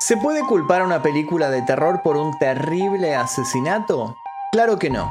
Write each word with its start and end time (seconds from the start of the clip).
¿Se 0.00 0.16
puede 0.16 0.46
culpar 0.46 0.82
a 0.82 0.84
una 0.84 1.02
película 1.02 1.50
de 1.50 1.60
terror 1.62 2.02
por 2.02 2.16
un 2.16 2.38
terrible 2.38 3.16
asesinato? 3.16 4.16
Claro 4.52 4.78
que 4.78 4.90
no. 4.90 5.10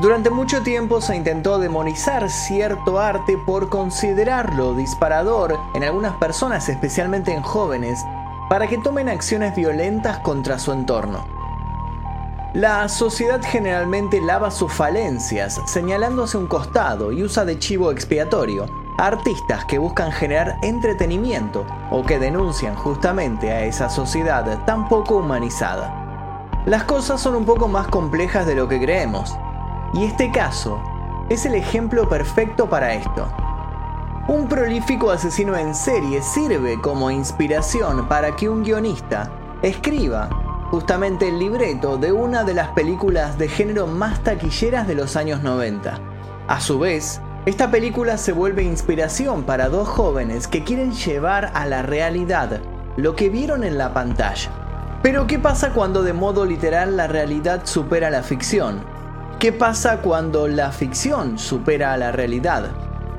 Durante 0.00 0.28
mucho 0.28 0.62
tiempo 0.62 1.00
se 1.00 1.14
intentó 1.14 1.60
demonizar 1.60 2.28
cierto 2.28 2.98
arte 2.98 3.38
por 3.46 3.68
considerarlo 3.68 4.74
disparador 4.74 5.56
en 5.74 5.84
algunas 5.84 6.16
personas, 6.16 6.68
especialmente 6.68 7.32
en 7.32 7.42
jóvenes, 7.42 8.04
para 8.50 8.66
que 8.66 8.78
tomen 8.78 9.08
acciones 9.08 9.54
violentas 9.54 10.18
contra 10.18 10.58
su 10.58 10.72
entorno. 10.72 11.24
La 12.54 12.88
sociedad 12.88 13.40
generalmente 13.40 14.20
lava 14.20 14.50
sus 14.50 14.72
falencias, 14.72 15.60
señalándose 15.66 16.36
un 16.36 16.48
costado 16.48 17.12
y 17.12 17.22
usa 17.22 17.44
de 17.44 17.60
chivo 17.60 17.92
expiatorio, 17.92 18.66
artistas 18.98 19.64
que 19.64 19.78
buscan 19.78 20.12
generar 20.12 20.58
entretenimiento 20.62 21.66
o 21.90 22.04
que 22.04 22.18
denuncian 22.18 22.74
justamente 22.74 23.50
a 23.50 23.64
esa 23.64 23.88
sociedad 23.88 24.64
tan 24.64 24.88
poco 24.88 25.16
humanizada. 25.16 26.50
Las 26.66 26.84
cosas 26.84 27.20
son 27.20 27.34
un 27.34 27.44
poco 27.44 27.68
más 27.68 27.88
complejas 27.88 28.46
de 28.46 28.54
lo 28.54 28.68
que 28.68 28.80
creemos, 28.80 29.36
y 29.94 30.04
este 30.04 30.30
caso 30.30 30.80
es 31.28 31.44
el 31.46 31.54
ejemplo 31.54 32.08
perfecto 32.08 32.68
para 32.68 32.94
esto. 32.94 33.28
Un 34.28 34.48
prolífico 34.48 35.10
asesino 35.10 35.56
en 35.56 35.74
serie 35.74 36.22
sirve 36.22 36.80
como 36.80 37.10
inspiración 37.10 38.06
para 38.06 38.36
que 38.36 38.48
un 38.48 38.62
guionista 38.62 39.30
escriba 39.62 40.28
justamente 40.70 41.28
el 41.28 41.38
libreto 41.38 41.98
de 41.98 42.12
una 42.12 42.44
de 42.44 42.54
las 42.54 42.68
películas 42.68 43.36
de 43.36 43.48
género 43.48 43.86
más 43.86 44.22
taquilleras 44.22 44.86
de 44.86 44.94
los 44.94 45.16
años 45.16 45.42
90. 45.42 45.98
A 46.46 46.60
su 46.60 46.78
vez, 46.78 47.20
esta 47.44 47.72
película 47.72 48.18
se 48.18 48.30
vuelve 48.30 48.62
inspiración 48.62 49.42
para 49.42 49.68
dos 49.68 49.88
jóvenes 49.88 50.46
que 50.46 50.62
quieren 50.62 50.92
llevar 50.92 51.50
a 51.54 51.66
la 51.66 51.82
realidad 51.82 52.60
lo 52.96 53.16
que 53.16 53.30
vieron 53.30 53.64
en 53.64 53.78
la 53.78 53.92
pantalla. 53.92 54.48
Pero 55.02 55.26
¿qué 55.26 55.40
pasa 55.40 55.72
cuando 55.72 56.04
de 56.04 56.12
modo 56.12 56.44
literal 56.44 56.96
la 56.96 57.08
realidad 57.08 57.62
supera 57.64 58.10
la 58.10 58.22
ficción? 58.22 58.84
¿Qué 59.40 59.50
pasa 59.50 60.02
cuando 60.02 60.46
la 60.46 60.70
ficción 60.70 61.36
supera 61.36 61.92
a 61.92 61.96
la 61.96 62.12
realidad? 62.12 62.70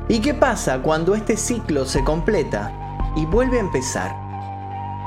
¿Y 0.07 0.19
qué 0.19 0.33
pasa 0.33 0.79
cuando 0.81 1.15
este 1.15 1.35
ciclo 1.35 1.85
se 1.85 2.01
completa 2.05 2.71
y 3.17 3.25
vuelve 3.25 3.57
a 3.57 3.61
empezar? 3.61 4.15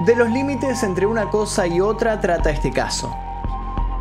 De 0.05 0.15
los 0.15 0.31
límites 0.31 0.83
entre 0.83 1.07
una 1.07 1.31
cosa 1.31 1.67
y 1.67 1.81
otra 1.81 2.21
trata 2.21 2.51
este 2.51 2.71
caso. 2.71 3.11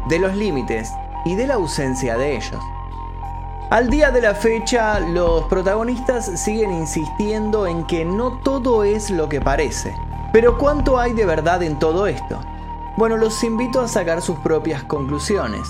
De 0.10 0.20
los 0.20 0.36
límites 0.36 0.92
y 1.24 1.36
de 1.36 1.48
la 1.48 1.54
ausencia 1.54 2.18
de 2.18 2.36
ellos. 2.36 2.62
Al 3.72 3.90
día 3.90 4.12
de 4.12 4.22
la 4.22 4.36
fecha, 4.36 5.00
los 5.00 5.46
protagonistas 5.46 6.40
siguen 6.40 6.72
insistiendo 6.72 7.66
en 7.66 7.88
que 7.88 8.06
no 8.06 8.40
todo 8.44 8.84
es 8.84 9.10
lo 9.10 9.28
que 9.28 9.42
parece. 9.42 9.96
Pero 10.32 10.60
¿cuánto 10.60 11.00
hay 11.00 11.14
de 11.14 11.26
verdad 11.26 11.64
en 11.64 11.80
todo 11.80 12.06
esto? 12.06 12.40
Bueno, 12.96 13.18
los 13.18 13.44
invito 13.44 13.82
a 13.82 13.88
sacar 13.88 14.22
sus 14.22 14.38
propias 14.40 14.84
conclusiones. 14.84 15.68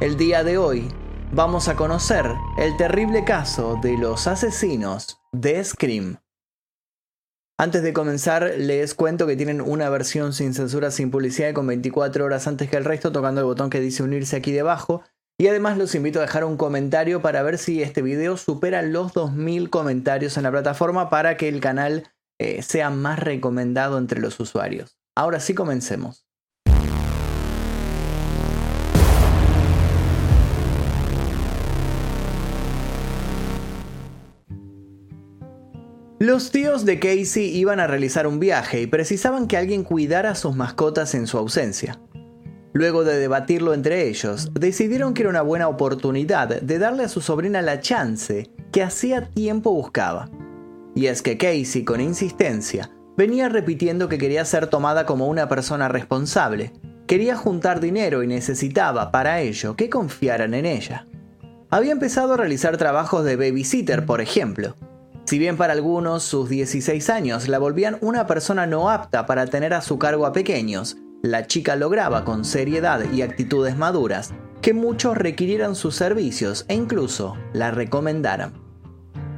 El 0.00 0.18
día 0.18 0.44
de 0.44 0.58
hoy 0.58 0.92
vamos 1.32 1.68
a 1.68 1.76
conocer 1.76 2.26
el 2.58 2.76
terrible 2.76 3.24
caso 3.24 3.78
de 3.80 3.96
los 3.96 4.26
asesinos 4.26 5.18
de 5.32 5.64
Scream. 5.64 6.18
Antes 7.56 7.82
de 7.82 7.94
comenzar, 7.94 8.52
les 8.58 8.94
cuento 8.94 9.26
que 9.26 9.36
tienen 9.36 9.62
una 9.62 9.88
versión 9.88 10.34
sin 10.34 10.52
censura, 10.52 10.90
sin 10.90 11.10
publicidad 11.10 11.48
y 11.48 11.54
con 11.54 11.66
24 11.66 12.22
horas 12.22 12.46
antes 12.46 12.68
que 12.68 12.76
el 12.76 12.84
resto, 12.84 13.12
tocando 13.12 13.40
el 13.40 13.46
botón 13.46 13.70
que 13.70 13.80
dice 13.80 14.02
unirse 14.02 14.36
aquí 14.36 14.52
debajo. 14.52 15.02
Y 15.40 15.48
además 15.48 15.78
los 15.78 15.94
invito 15.94 16.18
a 16.18 16.22
dejar 16.22 16.44
un 16.44 16.58
comentario 16.58 17.22
para 17.22 17.42
ver 17.42 17.56
si 17.56 17.82
este 17.82 18.02
video 18.02 18.36
supera 18.36 18.82
los 18.82 19.14
2000 19.14 19.70
comentarios 19.70 20.36
en 20.36 20.42
la 20.42 20.50
plataforma 20.50 21.08
para 21.08 21.38
que 21.38 21.48
el 21.48 21.60
canal 21.60 22.12
eh, 22.38 22.60
sea 22.60 22.90
más 22.90 23.18
recomendado 23.18 23.96
entre 23.96 24.20
los 24.20 24.38
usuarios. 24.38 24.98
Ahora 25.16 25.40
sí 25.40 25.54
comencemos. 25.54 26.26
Los 36.18 36.50
tíos 36.50 36.84
de 36.84 37.00
Casey 37.00 37.46
iban 37.56 37.80
a 37.80 37.86
realizar 37.86 38.26
un 38.26 38.40
viaje 38.40 38.82
y 38.82 38.86
precisaban 38.86 39.48
que 39.48 39.56
alguien 39.56 39.84
cuidara 39.84 40.32
a 40.32 40.34
sus 40.34 40.54
mascotas 40.54 41.14
en 41.14 41.26
su 41.26 41.38
ausencia. 41.38 41.98
Luego 42.72 43.02
de 43.02 43.18
debatirlo 43.18 43.74
entre 43.74 44.08
ellos, 44.08 44.50
decidieron 44.54 45.12
que 45.12 45.22
era 45.22 45.30
una 45.30 45.42
buena 45.42 45.68
oportunidad 45.68 46.48
de 46.60 46.78
darle 46.78 47.04
a 47.04 47.08
su 47.08 47.20
sobrina 47.20 47.62
la 47.62 47.80
chance 47.80 48.50
que 48.70 48.82
hacía 48.82 49.26
tiempo 49.26 49.72
buscaba. 49.72 50.30
Y 50.94 51.06
es 51.06 51.22
que 51.22 51.36
Casey, 51.36 51.84
con 51.84 52.00
insistencia, 52.00 52.90
venía 53.16 53.48
repitiendo 53.48 54.08
que 54.08 54.18
quería 54.18 54.44
ser 54.44 54.68
tomada 54.68 55.04
como 55.04 55.26
una 55.26 55.48
persona 55.48 55.88
responsable, 55.88 56.72
quería 57.06 57.36
juntar 57.36 57.80
dinero 57.80 58.22
y 58.22 58.28
necesitaba, 58.28 59.10
para 59.10 59.40
ello, 59.40 59.74
que 59.74 59.90
confiaran 59.90 60.54
en 60.54 60.66
ella. 60.66 61.06
Había 61.70 61.92
empezado 61.92 62.34
a 62.34 62.36
realizar 62.36 62.76
trabajos 62.76 63.24
de 63.24 63.36
babysitter, 63.36 64.06
por 64.06 64.20
ejemplo. 64.20 64.76
Si 65.24 65.38
bien 65.38 65.56
para 65.56 65.72
algunos 65.72 66.24
sus 66.24 66.48
16 66.48 67.10
años 67.10 67.46
la 67.46 67.58
volvían 67.58 67.98
una 68.00 68.26
persona 68.26 68.66
no 68.66 68.90
apta 68.90 69.26
para 69.26 69.46
tener 69.46 69.74
a 69.74 69.80
su 69.80 69.98
cargo 69.98 70.26
a 70.26 70.32
pequeños, 70.32 70.96
la 71.22 71.46
chica 71.46 71.76
lograba 71.76 72.24
con 72.24 72.44
seriedad 72.44 73.00
y 73.12 73.22
actitudes 73.22 73.76
maduras 73.76 74.32
que 74.62 74.72
muchos 74.72 75.16
requirieran 75.16 75.74
sus 75.74 75.94
servicios 75.94 76.64
e 76.68 76.74
incluso 76.74 77.36
la 77.52 77.70
recomendaran. 77.70 78.52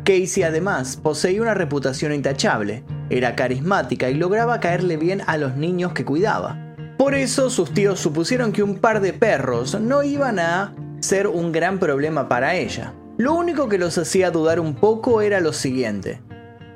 Casey 0.05 0.43
además 0.43 0.97
poseía 0.97 1.43
una 1.43 1.55
reputación 1.55 2.13
intachable, 2.13 2.85
era 3.11 3.37
carismática 3.37 4.11
y 4.11 4.15
lograba 4.15 4.61
caerle 4.61 4.97
bien 4.97 5.23
a 5.27 5.37
los 5.37 5.57
niños 5.57 5.93
que 5.93 6.05
cuidaba. 6.05 6.75
Por 6.99 7.15
eso 7.15 7.51
sus 7.51 7.73
tíos 7.73 8.01
supusieron 8.01 8.53
que 8.53 8.63
un 8.63 8.79
par 8.79 9.01
de 9.01 9.13
perros 9.13 9.81
no 9.81 10.03
iban 10.03 10.39
a 10.39 10.75
ser 11.01 11.27
un 11.27 11.53
gran 11.53 11.79
problema 11.79 12.29
para 12.29 12.55
ella. 12.55 12.95
Lo 13.17 13.35
único 13.35 13.69
que 13.69 13.79
los 13.79 13.99
hacía 13.99 14.31
dudar 14.31 14.59
un 14.61 14.75
poco 14.75 15.21
era 15.21 15.41
lo 15.41 15.53
siguiente. 15.53 16.21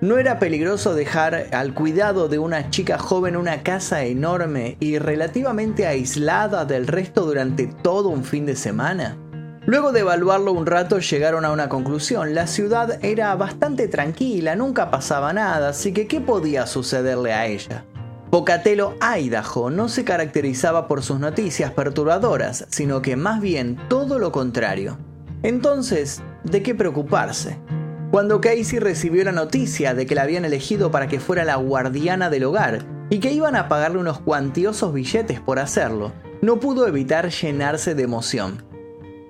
¿No 0.03 0.19
era 0.19 0.39
peligroso 0.39 0.95
dejar 0.95 1.47
al 1.53 1.73
cuidado 1.73 2.29
de 2.29 2.39
una 2.39 2.69
chica 2.69 2.99
joven 2.99 3.35
una 3.35 3.63
casa 3.63 4.05
enorme 4.05 4.77
y 4.79 4.99
relativamente 4.99 5.87
aislada 5.87 6.67
del 6.67 6.87
resto 6.87 7.25
durante 7.25 7.67
todo 7.67 8.11
un 8.11 8.23
fin 8.23 8.45
de 8.45 8.57
semana? 8.57 9.17
Luego 9.65 9.93
de 9.93 10.01
evaluarlo 10.01 10.53
un 10.53 10.67
rato 10.67 10.99
llegaron 10.99 11.47
a 11.47 11.51
una 11.51 11.71
conclusión. 11.71 12.35
La 12.35 12.47
ciudad 12.47 13.03
era 13.03 13.35
bastante 13.37 13.89
tranquila, 13.89 14.55
nunca 14.55 14.91
pasaba 14.91 15.33
nada, 15.33 15.71
así 15.71 15.95
que 15.95 16.07
¿qué 16.07 16.21
podía 16.21 16.67
sucederle 16.67 17.33
a 17.33 17.47
ella? 17.47 17.87
Pocatello, 18.31 18.97
Idaho, 19.01 19.71
no 19.71 19.89
se 19.89 20.05
caracterizaba 20.05 20.89
por 20.89 21.03
sus 21.03 21.21
noticias 21.21 21.71
perturbadoras, 21.71 22.67
sino 22.69 23.01
que 23.01 23.17
más 23.17 23.41
bien 23.41 23.79
todo 23.89 24.19
lo 24.19 24.31
contrario. 24.31 24.99
Entonces, 25.43 26.23
¿de 26.45 26.63
qué 26.63 26.75
preocuparse? 26.75 27.59
Cuando 28.11 28.41
Casey 28.41 28.79
recibió 28.79 29.25
la 29.25 29.33
noticia 29.33 29.95
de 29.95 30.07
que 30.07 30.15
la 30.15 30.23
habían 30.23 30.45
elegido 30.45 30.91
para 30.91 31.09
que 31.09 31.21
fuera 31.21 31.45
la 31.45 31.57
guardiana 31.57 32.31
del 32.31 32.45
hogar 32.45 32.87
y 33.11 33.19
que 33.19 33.33
iban 33.33 33.57
a 33.57 33.69
pagarle 33.69 33.99
unos 33.99 34.21
cuantiosos 34.21 34.93
billetes 34.93 35.41
por 35.41 35.59
hacerlo, 35.59 36.13
no 36.41 36.61
pudo 36.61 36.87
evitar 36.87 37.31
llenarse 37.31 37.95
de 37.95 38.05
emoción. 38.05 38.65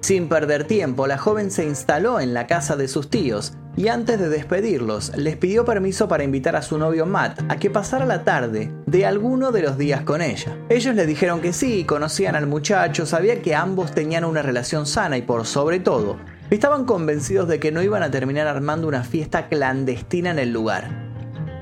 Sin 0.00 0.28
perder 0.28 0.64
tiempo, 0.64 1.06
la 1.06 1.18
joven 1.18 1.50
se 1.50 1.64
instaló 1.64 2.20
en 2.20 2.34
la 2.34 2.46
casa 2.46 2.76
de 2.76 2.86
sus 2.86 3.10
tíos 3.10 3.54
y 3.76 3.88
antes 3.88 4.18
de 4.18 4.28
despedirlos, 4.28 5.16
les 5.16 5.36
pidió 5.36 5.64
permiso 5.64 6.06
para 6.06 6.24
invitar 6.24 6.54
a 6.54 6.62
su 6.62 6.78
novio 6.78 7.06
Matt 7.06 7.40
a 7.48 7.56
que 7.56 7.70
pasara 7.70 8.06
la 8.06 8.24
tarde 8.24 8.70
de 8.86 9.04
alguno 9.04 9.52
de 9.52 9.62
los 9.62 9.76
días 9.76 10.02
con 10.02 10.22
ella. 10.22 10.56
Ellos 10.68 10.94
le 10.94 11.06
dijeron 11.06 11.40
que 11.40 11.52
sí, 11.52 11.84
conocían 11.84 12.36
al 12.36 12.46
muchacho, 12.46 13.04
sabía 13.04 13.42
que 13.42 13.54
ambos 13.54 13.92
tenían 13.92 14.24
una 14.24 14.42
relación 14.42 14.86
sana 14.86 15.18
y 15.18 15.22
por 15.22 15.46
sobre 15.46 15.80
todo, 15.80 16.18
Estaban 16.50 16.84
convencidos 16.84 17.48
de 17.48 17.58
que 17.58 17.72
no 17.72 17.82
iban 17.82 18.04
a 18.04 18.10
terminar 18.12 18.46
armando 18.46 18.86
una 18.86 19.02
fiesta 19.02 19.48
clandestina 19.48 20.30
en 20.30 20.38
el 20.38 20.52
lugar. 20.52 21.06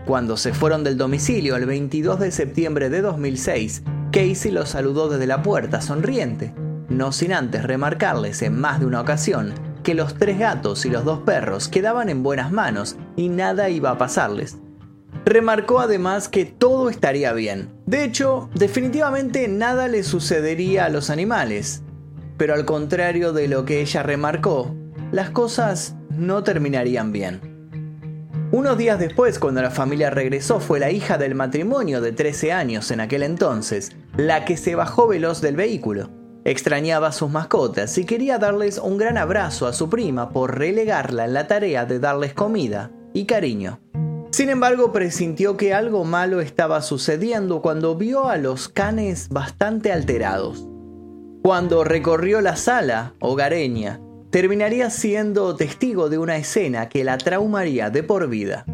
Cuando 0.04 0.36
se 0.36 0.52
fueron 0.52 0.84
del 0.84 0.98
domicilio 0.98 1.56
el 1.56 1.64
22 1.64 2.20
de 2.20 2.30
septiembre 2.30 2.90
de 2.90 3.00
2006, 3.00 3.82
Casey 4.12 4.50
los 4.50 4.68
saludó 4.68 5.08
desde 5.08 5.26
la 5.26 5.42
puerta 5.42 5.80
sonriente, 5.80 6.52
no 6.90 7.12
sin 7.12 7.32
antes 7.32 7.64
remarcarles 7.64 8.42
en 8.42 8.60
más 8.60 8.80
de 8.80 8.86
una 8.86 9.00
ocasión 9.00 9.54
que 9.82 9.94
los 9.94 10.14
tres 10.14 10.38
gatos 10.38 10.84
y 10.84 10.90
los 10.90 11.04
dos 11.04 11.20
perros 11.20 11.68
quedaban 11.68 12.10
en 12.10 12.22
buenas 12.22 12.52
manos 12.52 12.96
y 13.16 13.30
nada 13.30 13.70
iba 13.70 13.90
a 13.90 13.98
pasarles. 13.98 14.58
Remarcó 15.24 15.80
además 15.80 16.28
que 16.28 16.44
todo 16.44 16.90
estaría 16.90 17.32
bien. 17.32 17.70
De 17.86 18.04
hecho, 18.04 18.50
definitivamente 18.54 19.48
nada 19.48 19.88
le 19.88 20.02
sucedería 20.02 20.84
a 20.84 20.90
los 20.90 21.08
animales, 21.08 21.83
pero 22.36 22.54
al 22.54 22.64
contrario 22.64 23.32
de 23.32 23.48
lo 23.48 23.64
que 23.64 23.80
ella 23.80 24.02
remarcó, 24.02 24.74
las 25.12 25.30
cosas 25.30 25.94
no 26.10 26.42
terminarían 26.42 27.12
bien. 27.12 27.54
Unos 28.50 28.78
días 28.78 28.98
después, 28.98 29.38
cuando 29.38 29.62
la 29.62 29.70
familia 29.70 30.10
regresó, 30.10 30.60
fue 30.60 30.78
la 30.78 30.90
hija 30.90 31.18
del 31.18 31.34
matrimonio 31.34 32.00
de 32.00 32.12
13 32.12 32.52
años 32.52 32.90
en 32.90 33.00
aquel 33.00 33.24
entonces, 33.24 33.90
la 34.16 34.44
que 34.44 34.56
se 34.56 34.76
bajó 34.76 35.08
veloz 35.08 35.40
del 35.40 35.56
vehículo. 35.56 36.10
Extrañaba 36.44 37.08
a 37.08 37.12
sus 37.12 37.30
mascotas 37.30 37.98
y 37.98 38.04
quería 38.04 38.38
darles 38.38 38.78
un 38.78 38.96
gran 38.96 39.18
abrazo 39.18 39.66
a 39.66 39.72
su 39.72 39.88
prima 39.88 40.30
por 40.30 40.58
relegarla 40.58 41.24
en 41.24 41.34
la 41.34 41.46
tarea 41.46 41.84
de 41.84 41.98
darles 41.98 42.34
comida 42.34 42.90
y 43.12 43.24
cariño. 43.24 43.80
Sin 44.30 44.50
embargo, 44.50 44.92
presintió 44.92 45.56
que 45.56 45.72
algo 45.72 46.04
malo 46.04 46.40
estaba 46.40 46.82
sucediendo 46.82 47.62
cuando 47.62 47.96
vio 47.96 48.28
a 48.28 48.36
los 48.36 48.68
canes 48.68 49.28
bastante 49.30 49.90
alterados. 49.90 50.68
Cuando 51.46 51.84
recorrió 51.84 52.40
la 52.40 52.56
sala 52.56 53.12
hogareña, 53.20 54.00
terminaría 54.30 54.88
siendo 54.88 55.54
testigo 55.56 56.08
de 56.08 56.16
una 56.16 56.38
escena 56.38 56.88
que 56.88 57.04
la 57.04 57.18
traumaría 57.18 57.90
de 57.90 58.02
por 58.02 58.30
vida. 58.30 58.64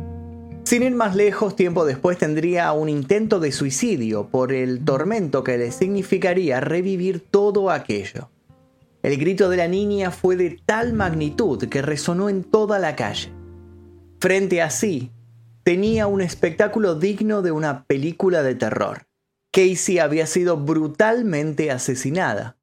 Sin 0.62 0.84
ir 0.84 0.94
más 0.94 1.16
lejos, 1.16 1.56
tiempo 1.56 1.84
después 1.84 2.16
tendría 2.16 2.70
un 2.70 2.88
intento 2.88 3.40
de 3.40 3.50
suicidio 3.50 4.28
por 4.28 4.52
el 4.52 4.84
tormento 4.84 5.42
que 5.42 5.58
le 5.58 5.72
significaría 5.72 6.60
revivir 6.60 7.18
todo 7.28 7.72
aquello. 7.72 8.30
El 9.02 9.16
grito 9.16 9.48
de 9.48 9.56
la 9.56 9.66
niña 9.66 10.12
fue 10.12 10.36
de 10.36 10.60
tal 10.64 10.92
magnitud 10.92 11.68
que 11.68 11.82
resonó 11.82 12.28
en 12.28 12.44
toda 12.44 12.78
la 12.78 12.94
calle. 12.94 13.32
Frente 14.20 14.62
a 14.62 14.70
sí, 14.70 15.10
tenía 15.64 16.06
un 16.06 16.20
espectáculo 16.20 16.94
digno 16.94 17.42
de 17.42 17.50
una 17.50 17.82
película 17.82 18.44
de 18.44 18.54
terror. 18.54 19.08
Casey 19.50 19.98
había 19.98 20.28
sido 20.28 20.56
brutalmente 20.56 21.72
asesinada. 21.72 22.59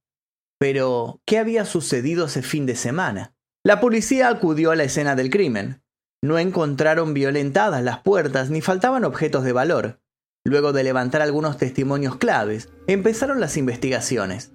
Pero, 0.60 1.22
¿qué 1.26 1.38
había 1.38 1.66
sucedido 1.66 2.26
ese 2.26 2.42
fin 2.42 2.66
de 2.66 2.76
semana? 2.76 3.36
La 3.64 3.80
policía 3.80 4.30
acudió 4.30 4.72
a 4.72 4.76
la 4.76 4.86
escena 4.86 5.16
del 5.16 5.30
crimen. 5.30 5.84
No 6.24 6.40
encontraron 6.40 7.14
violentadas 7.14 7.84
las 7.84 8.00
puertas 8.00 8.50
ni 8.50 8.62
faltaban 8.62 9.06
objetos 9.06 9.44
de 9.44 9.52
valor. 9.52 10.02
Luego 10.44 10.74
de 10.74 10.84
levantar 10.84 11.22
algunos 11.22 11.58
testimonios 11.58 12.16
claves, 12.16 12.70
empezaron 12.88 13.40
las 13.40 13.58
investigaciones. 13.58 14.54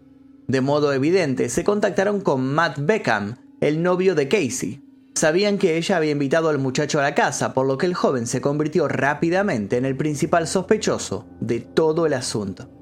De 0.48 0.60
modo 0.60 0.92
evidente, 0.92 1.48
se 1.48 1.62
contactaron 1.62 2.20
con 2.20 2.52
Matt 2.52 2.78
Beckham, 2.80 3.36
el 3.60 3.82
novio 3.82 4.14
de 4.14 4.28
Casey. 4.28 4.82
Sabían 5.14 5.58
que 5.58 5.76
ella 5.76 5.98
había 5.98 6.10
invitado 6.10 6.48
al 6.48 6.58
muchacho 6.58 6.98
a 6.98 7.02
la 7.02 7.14
casa, 7.14 7.54
por 7.54 7.66
lo 7.66 7.78
que 7.78 7.86
el 7.86 7.94
joven 7.94 8.26
se 8.26 8.40
convirtió 8.40 8.88
rápidamente 8.88 9.76
en 9.76 9.84
el 9.84 9.96
principal 9.96 10.48
sospechoso 10.48 11.28
de 11.40 11.60
todo 11.60 12.06
el 12.06 12.14
asunto. 12.14 12.81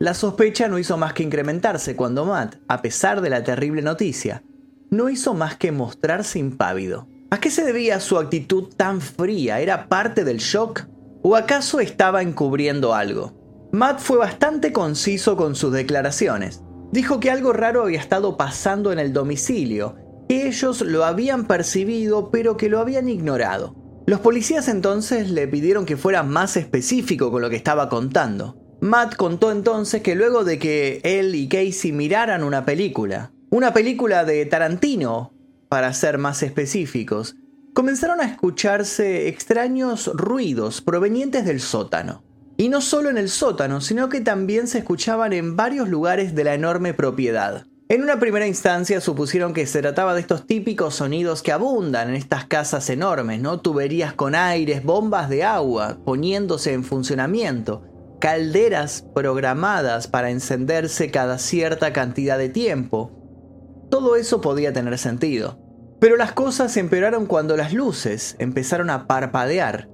La 0.00 0.14
sospecha 0.14 0.68
no 0.68 0.78
hizo 0.78 0.96
más 0.96 1.12
que 1.12 1.22
incrementarse 1.22 1.94
cuando 1.94 2.24
Matt, 2.24 2.56
a 2.66 2.82
pesar 2.82 3.20
de 3.20 3.30
la 3.30 3.44
terrible 3.44 3.80
noticia, 3.80 4.42
no 4.90 5.08
hizo 5.08 5.34
más 5.34 5.56
que 5.56 5.72
mostrarse 5.72 6.38
impávido. 6.38 7.08
¿A 7.30 7.38
qué 7.38 7.50
se 7.50 7.64
debía 7.64 8.00
su 8.00 8.18
actitud 8.18 8.74
tan 8.76 9.00
fría? 9.00 9.60
¿Era 9.60 9.88
parte 9.88 10.24
del 10.24 10.38
shock? 10.38 10.86
¿O 11.22 11.36
acaso 11.36 11.80
estaba 11.80 12.22
encubriendo 12.22 12.94
algo? 12.94 13.68
Matt 13.72 14.00
fue 14.00 14.18
bastante 14.18 14.72
conciso 14.72 15.36
con 15.36 15.54
sus 15.54 15.72
declaraciones. 15.72 16.62
Dijo 16.92 17.18
que 17.18 17.30
algo 17.30 17.52
raro 17.52 17.82
había 17.82 17.98
estado 17.98 18.36
pasando 18.36 18.92
en 18.92 18.98
el 18.98 19.12
domicilio, 19.12 19.96
que 20.28 20.46
ellos 20.46 20.80
lo 20.80 21.04
habían 21.04 21.46
percibido 21.46 22.30
pero 22.30 22.56
que 22.56 22.68
lo 22.68 22.78
habían 22.78 23.08
ignorado. 23.08 23.74
Los 24.06 24.20
policías 24.20 24.68
entonces 24.68 25.30
le 25.30 25.48
pidieron 25.48 25.86
que 25.86 25.96
fuera 25.96 26.22
más 26.22 26.56
específico 26.56 27.30
con 27.30 27.42
lo 27.42 27.50
que 27.50 27.56
estaba 27.56 27.88
contando. 27.88 28.63
Matt 28.84 29.16
contó 29.16 29.50
entonces 29.50 30.02
que 30.02 30.14
luego 30.14 30.44
de 30.44 30.58
que 30.58 31.00
él 31.04 31.34
y 31.34 31.48
Casey 31.48 31.90
miraran 31.90 32.44
una 32.44 32.66
película, 32.66 33.32
una 33.48 33.72
película 33.72 34.26
de 34.26 34.44
Tarantino, 34.44 35.32
para 35.70 35.90
ser 35.94 36.18
más 36.18 36.42
específicos, 36.42 37.34
comenzaron 37.72 38.20
a 38.20 38.26
escucharse 38.26 39.28
extraños 39.28 40.10
ruidos 40.12 40.82
provenientes 40.82 41.46
del 41.46 41.62
sótano. 41.62 42.24
Y 42.58 42.68
no 42.68 42.82
solo 42.82 43.08
en 43.08 43.16
el 43.16 43.30
sótano, 43.30 43.80
sino 43.80 44.10
que 44.10 44.20
también 44.20 44.66
se 44.66 44.80
escuchaban 44.80 45.32
en 45.32 45.56
varios 45.56 45.88
lugares 45.88 46.34
de 46.34 46.44
la 46.44 46.52
enorme 46.52 46.92
propiedad. 46.92 47.64
En 47.88 48.02
una 48.02 48.20
primera 48.20 48.46
instancia 48.46 49.00
supusieron 49.00 49.54
que 49.54 49.66
se 49.66 49.80
trataba 49.80 50.12
de 50.12 50.20
estos 50.20 50.46
típicos 50.46 50.96
sonidos 50.96 51.42
que 51.42 51.52
abundan 51.52 52.10
en 52.10 52.16
estas 52.16 52.44
casas 52.44 52.90
enormes, 52.90 53.40
¿no? 53.40 53.60
Tuberías 53.60 54.12
con 54.12 54.34
aires, 54.34 54.84
bombas 54.84 55.30
de 55.30 55.42
agua 55.42 55.96
poniéndose 56.04 56.74
en 56.74 56.84
funcionamiento, 56.84 57.82
calderas 58.20 59.04
programadas 59.14 60.06
para 60.08 60.30
encenderse 60.30 61.10
cada 61.10 61.38
cierta 61.38 61.92
cantidad 61.92 62.38
de 62.38 62.48
tiempo. 62.48 63.10
Todo 63.90 64.16
eso 64.16 64.40
podía 64.40 64.72
tener 64.72 64.98
sentido. 64.98 65.58
Pero 66.00 66.16
las 66.16 66.32
cosas 66.32 66.76
empeoraron 66.76 67.26
cuando 67.26 67.56
las 67.56 67.72
luces 67.72 68.36
empezaron 68.38 68.90
a 68.90 69.06
parpadear 69.06 69.88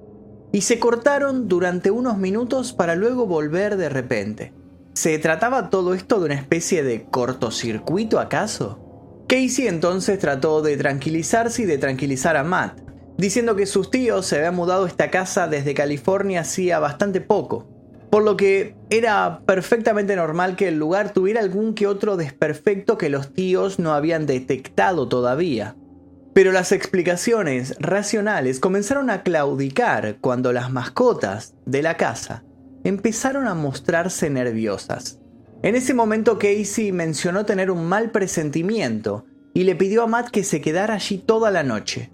y 0.51 0.61
se 0.61 0.79
cortaron 0.79 1.47
durante 1.47 1.91
unos 1.91 2.17
minutos 2.17 2.73
para 2.73 2.95
luego 2.95 3.25
volver 3.25 3.77
de 3.77 3.89
repente. 3.89 4.53
¿Se 4.93 5.17
trataba 5.19 5.69
todo 5.69 5.93
esto 5.93 6.19
de 6.19 6.25
una 6.25 6.35
especie 6.35 6.83
de 6.83 7.05
cortocircuito 7.05 8.19
acaso? 8.19 9.23
Casey 9.27 9.67
entonces 9.67 10.19
trató 10.19 10.61
de 10.61 10.75
tranquilizarse 10.75 11.61
y 11.61 11.65
de 11.65 11.77
tranquilizar 11.77 12.35
a 12.35 12.43
Matt, 12.43 12.81
diciendo 13.17 13.55
que 13.55 13.65
sus 13.65 13.89
tíos 13.89 14.25
se 14.25 14.35
habían 14.35 14.55
mudado 14.55 14.83
a 14.83 14.87
esta 14.89 15.09
casa 15.09 15.47
desde 15.47 15.73
California 15.73 16.41
hacía 16.41 16.79
bastante 16.79 17.21
poco, 17.21 17.69
por 18.11 18.23
lo 18.23 18.35
que 18.35 18.75
era 18.89 19.41
perfectamente 19.45 20.17
normal 20.17 20.57
que 20.57 20.67
el 20.67 20.77
lugar 20.77 21.13
tuviera 21.13 21.39
algún 21.39 21.73
que 21.73 21.87
otro 21.87 22.17
desperfecto 22.17 22.97
que 22.97 23.09
los 23.09 23.33
tíos 23.33 23.79
no 23.79 23.93
habían 23.93 24.25
detectado 24.25 25.07
todavía. 25.07 25.77
Pero 26.33 26.51
las 26.51 26.73
explicaciones 26.73 27.75
racionales 27.79 28.59
comenzaron 28.59 29.09
a 29.09 29.23
claudicar 29.23 30.17
cuando 30.19 30.51
las 30.51 30.71
mascotas 30.71 31.55
de 31.65 31.81
la 31.81 31.95
casa 31.95 32.43
empezaron 32.83 33.47
a 33.47 33.53
mostrarse 33.53 34.29
nerviosas. 34.29 35.19
En 35.63 35.75
ese 35.75 35.93
momento 35.93 36.37
Casey 36.37 36.91
mencionó 36.91 37.45
tener 37.45 37.71
un 37.71 37.85
mal 37.85 38.11
presentimiento 38.11 39.25
y 39.53 39.63
le 39.63 39.75
pidió 39.75 40.03
a 40.03 40.07
Matt 40.07 40.31
que 40.31 40.43
se 40.43 40.59
quedara 40.59 40.95
allí 40.95 41.17
toda 41.17 41.49
la 41.49 41.63
noche. 41.63 42.11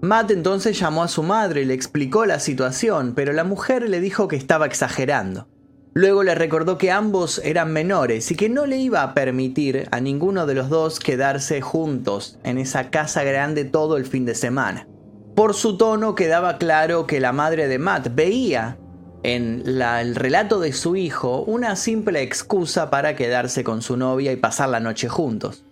Matt 0.00 0.30
entonces 0.30 0.78
llamó 0.78 1.02
a 1.02 1.08
su 1.08 1.24
madre 1.24 1.62
y 1.62 1.64
le 1.64 1.74
explicó 1.74 2.24
la 2.24 2.38
situación, 2.38 3.14
pero 3.16 3.32
la 3.32 3.42
mujer 3.42 3.88
le 3.88 4.00
dijo 4.00 4.28
que 4.28 4.36
estaba 4.36 4.66
exagerando. 4.66 5.48
Luego 5.92 6.22
le 6.22 6.36
recordó 6.36 6.78
que 6.78 6.92
ambos 6.92 7.40
eran 7.44 7.72
menores 7.72 8.30
y 8.30 8.36
que 8.36 8.48
no 8.48 8.66
le 8.66 8.76
iba 8.76 9.02
a 9.02 9.14
permitir 9.14 9.88
a 9.90 10.00
ninguno 10.00 10.46
de 10.46 10.54
los 10.54 10.68
dos 10.68 11.00
quedarse 11.00 11.60
juntos 11.60 12.38
en 12.44 12.58
esa 12.58 12.90
casa 12.90 13.24
grande 13.24 13.64
todo 13.64 13.96
el 13.96 14.06
fin 14.06 14.24
de 14.24 14.36
semana. 14.36 14.86
Por 15.34 15.54
su 15.54 15.76
tono 15.76 16.14
quedaba 16.14 16.58
claro 16.58 17.08
que 17.08 17.18
la 17.18 17.32
madre 17.32 17.66
de 17.66 17.80
Matt 17.80 18.14
veía 18.14 18.78
en 19.24 19.64
el 19.66 20.14
relato 20.14 20.60
de 20.60 20.72
su 20.72 20.94
hijo 20.94 21.42
una 21.42 21.74
simple 21.74 22.22
excusa 22.22 22.88
para 22.90 23.16
quedarse 23.16 23.64
con 23.64 23.82
su 23.82 23.96
novia 23.96 24.30
y 24.30 24.36
pasar 24.36 24.68
la 24.68 24.78
noche 24.78 25.08
juntos. 25.08 25.64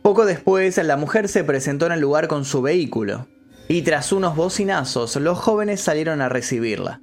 Poco 0.00 0.24
después, 0.24 0.78
la 0.78 0.96
mujer 0.96 1.28
se 1.28 1.44
presentó 1.44 1.84
en 1.84 1.92
el 1.92 2.00
lugar 2.00 2.28
con 2.28 2.46
su 2.46 2.62
vehículo, 2.62 3.26
y 3.68 3.82
tras 3.82 4.12
unos 4.12 4.36
bocinazos, 4.36 5.16
los 5.16 5.38
jóvenes 5.38 5.80
salieron 5.80 6.20
a 6.20 6.28
recibirla. 6.28 7.00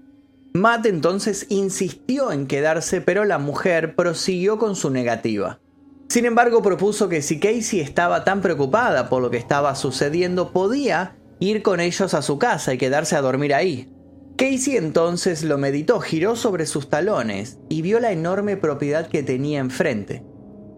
Matt 0.53 0.85
entonces 0.85 1.47
insistió 1.49 2.31
en 2.31 2.47
quedarse, 2.47 3.01
pero 3.01 3.25
la 3.25 3.39
mujer 3.39 3.95
prosiguió 3.95 4.59
con 4.59 4.75
su 4.75 4.89
negativa. 4.89 5.59
Sin 6.09 6.25
embargo, 6.25 6.61
propuso 6.61 7.09
que 7.09 7.21
si 7.23 7.39
Casey 7.39 7.79
estaba 7.79 8.23
tan 8.23 8.41
preocupada 8.41 9.09
por 9.09 9.21
lo 9.21 9.31
que 9.31 9.37
estaba 9.37 9.73
sucediendo, 9.75 10.51
podía 10.51 11.15
ir 11.39 11.63
con 11.63 11.79
ellos 11.79 12.13
a 12.13 12.21
su 12.21 12.37
casa 12.37 12.73
y 12.73 12.77
quedarse 12.77 13.15
a 13.15 13.21
dormir 13.21 13.53
ahí. 13.53 13.89
Casey 14.37 14.77
entonces 14.77 15.43
lo 15.43 15.57
meditó, 15.57 15.99
giró 15.99 16.35
sobre 16.35 16.65
sus 16.65 16.89
talones 16.89 17.57
y 17.69 17.81
vio 17.81 17.99
la 17.99 18.11
enorme 18.11 18.57
propiedad 18.57 19.07
que 19.07 19.23
tenía 19.23 19.59
enfrente. 19.59 20.23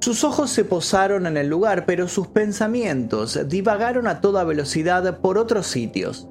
Sus 0.05 0.23
ojos 0.23 0.51
se 0.51 0.63
posaron 0.63 1.25
en 1.25 1.35
el 1.35 1.47
lugar, 1.47 1.87
pero 1.87 2.07
sus 2.07 2.27
pensamientos 2.27 3.39
divagaron 3.47 4.05
a 4.05 4.21
toda 4.21 4.43
velocidad 4.43 5.19
por 5.19 5.39
otros 5.39 5.65
sitios. 5.65 6.27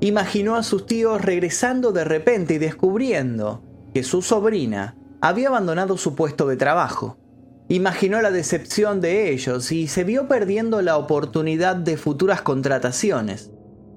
Imaginó 0.00 0.56
a 0.56 0.62
sus 0.62 0.86
tíos 0.86 1.20
regresando 1.20 1.92
de 1.92 2.04
repente 2.04 2.54
y 2.54 2.58
descubriendo 2.58 3.62
que 3.92 4.02
su 4.02 4.22
sobrina 4.22 4.96
había 5.20 5.48
abandonado 5.48 5.98
su 5.98 6.14
puesto 6.14 6.46
de 6.46 6.56
trabajo. 6.56 7.18
Imaginó 7.68 8.22
la 8.22 8.30
decepción 8.30 9.02
de 9.02 9.30
ellos 9.30 9.72
y 9.72 9.88
se 9.88 10.04
vio 10.04 10.26
perdiendo 10.26 10.80
la 10.80 10.96
oportunidad 10.96 11.76
de 11.76 11.98
futuras 11.98 12.40
contrataciones. 12.40 13.50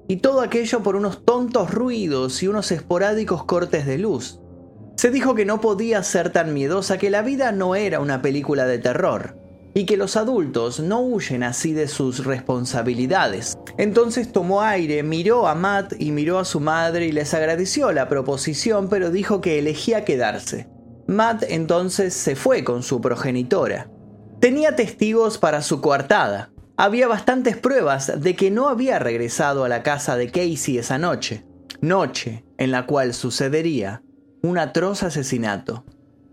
Y 0.08 0.16
todo 0.16 0.42
aquello 0.42 0.82
por 0.82 0.94
unos 0.94 1.24
tontos 1.24 1.70
ruidos 1.70 2.42
y 2.42 2.48
unos 2.48 2.70
esporádicos 2.70 3.44
cortes 3.44 3.86
de 3.86 3.96
luz. 3.96 4.41
Se 4.96 5.10
dijo 5.10 5.34
que 5.34 5.44
no 5.44 5.60
podía 5.60 6.02
ser 6.02 6.30
tan 6.30 6.54
miedosa, 6.54 6.98
que 6.98 7.10
la 7.10 7.22
vida 7.22 7.52
no 7.52 7.74
era 7.74 8.00
una 8.00 8.22
película 8.22 8.66
de 8.66 8.78
terror, 8.78 9.36
y 9.74 9.86
que 9.86 9.96
los 9.96 10.16
adultos 10.16 10.80
no 10.80 11.00
huyen 11.00 11.42
así 11.42 11.72
de 11.72 11.88
sus 11.88 12.24
responsabilidades. 12.24 13.56
Entonces 13.78 14.30
tomó 14.32 14.62
aire, 14.62 15.02
miró 15.02 15.48
a 15.48 15.54
Matt 15.54 15.94
y 15.98 16.12
miró 16.12 16.38
a 16.38 16.44
su 16.44 16.60
madre 16.60 17.06
y 17.06 17.12
les 17.12 17.32
agradeció 17.34 17.92
la 17.92 18.08
proposición, 18.08 18.88
pero 18.88 19.10
dijo 19.10 19.40
que 19.40 19.58
elegía 19.58 20.04
quedarse. 20.04 20.68
Matt 21.06 21.44
entonces 21.48 22.14
se 22.14 22.36
fue 22.36 22.64
con 22.64 22.82
su 22.82 23.00
progenitora. 23.00 23.90
Tenía 24.40 24.76
testigos 24.76 25.38
para 25.38 25.62
su 25.62 25.80
coartada. 25.80 26.50
Había 26.76 27.08
bastantes 27.08 27.56
pruebas 27.56 28.20
de 28.20 28.34
que 28.34 28.50
no 28.50 28.68
había 28.68 28.98
regresado 28.98 29.64
a 29.64 29.68
la 29.68 29.82
casa 29.82 30.16
de 30.16 30.30
Casey 30.30 30.78
esa 30.78 30.98
noche, 30.98 31.44
noche 31.80 32.44
en 32.58 32.70
la 32.70 32.86
cual 32.86 33.14
sucedería 33.14 34.02
un 34.42 34.58
atroz 34.58 35.02
asesinato. 35.04 35.84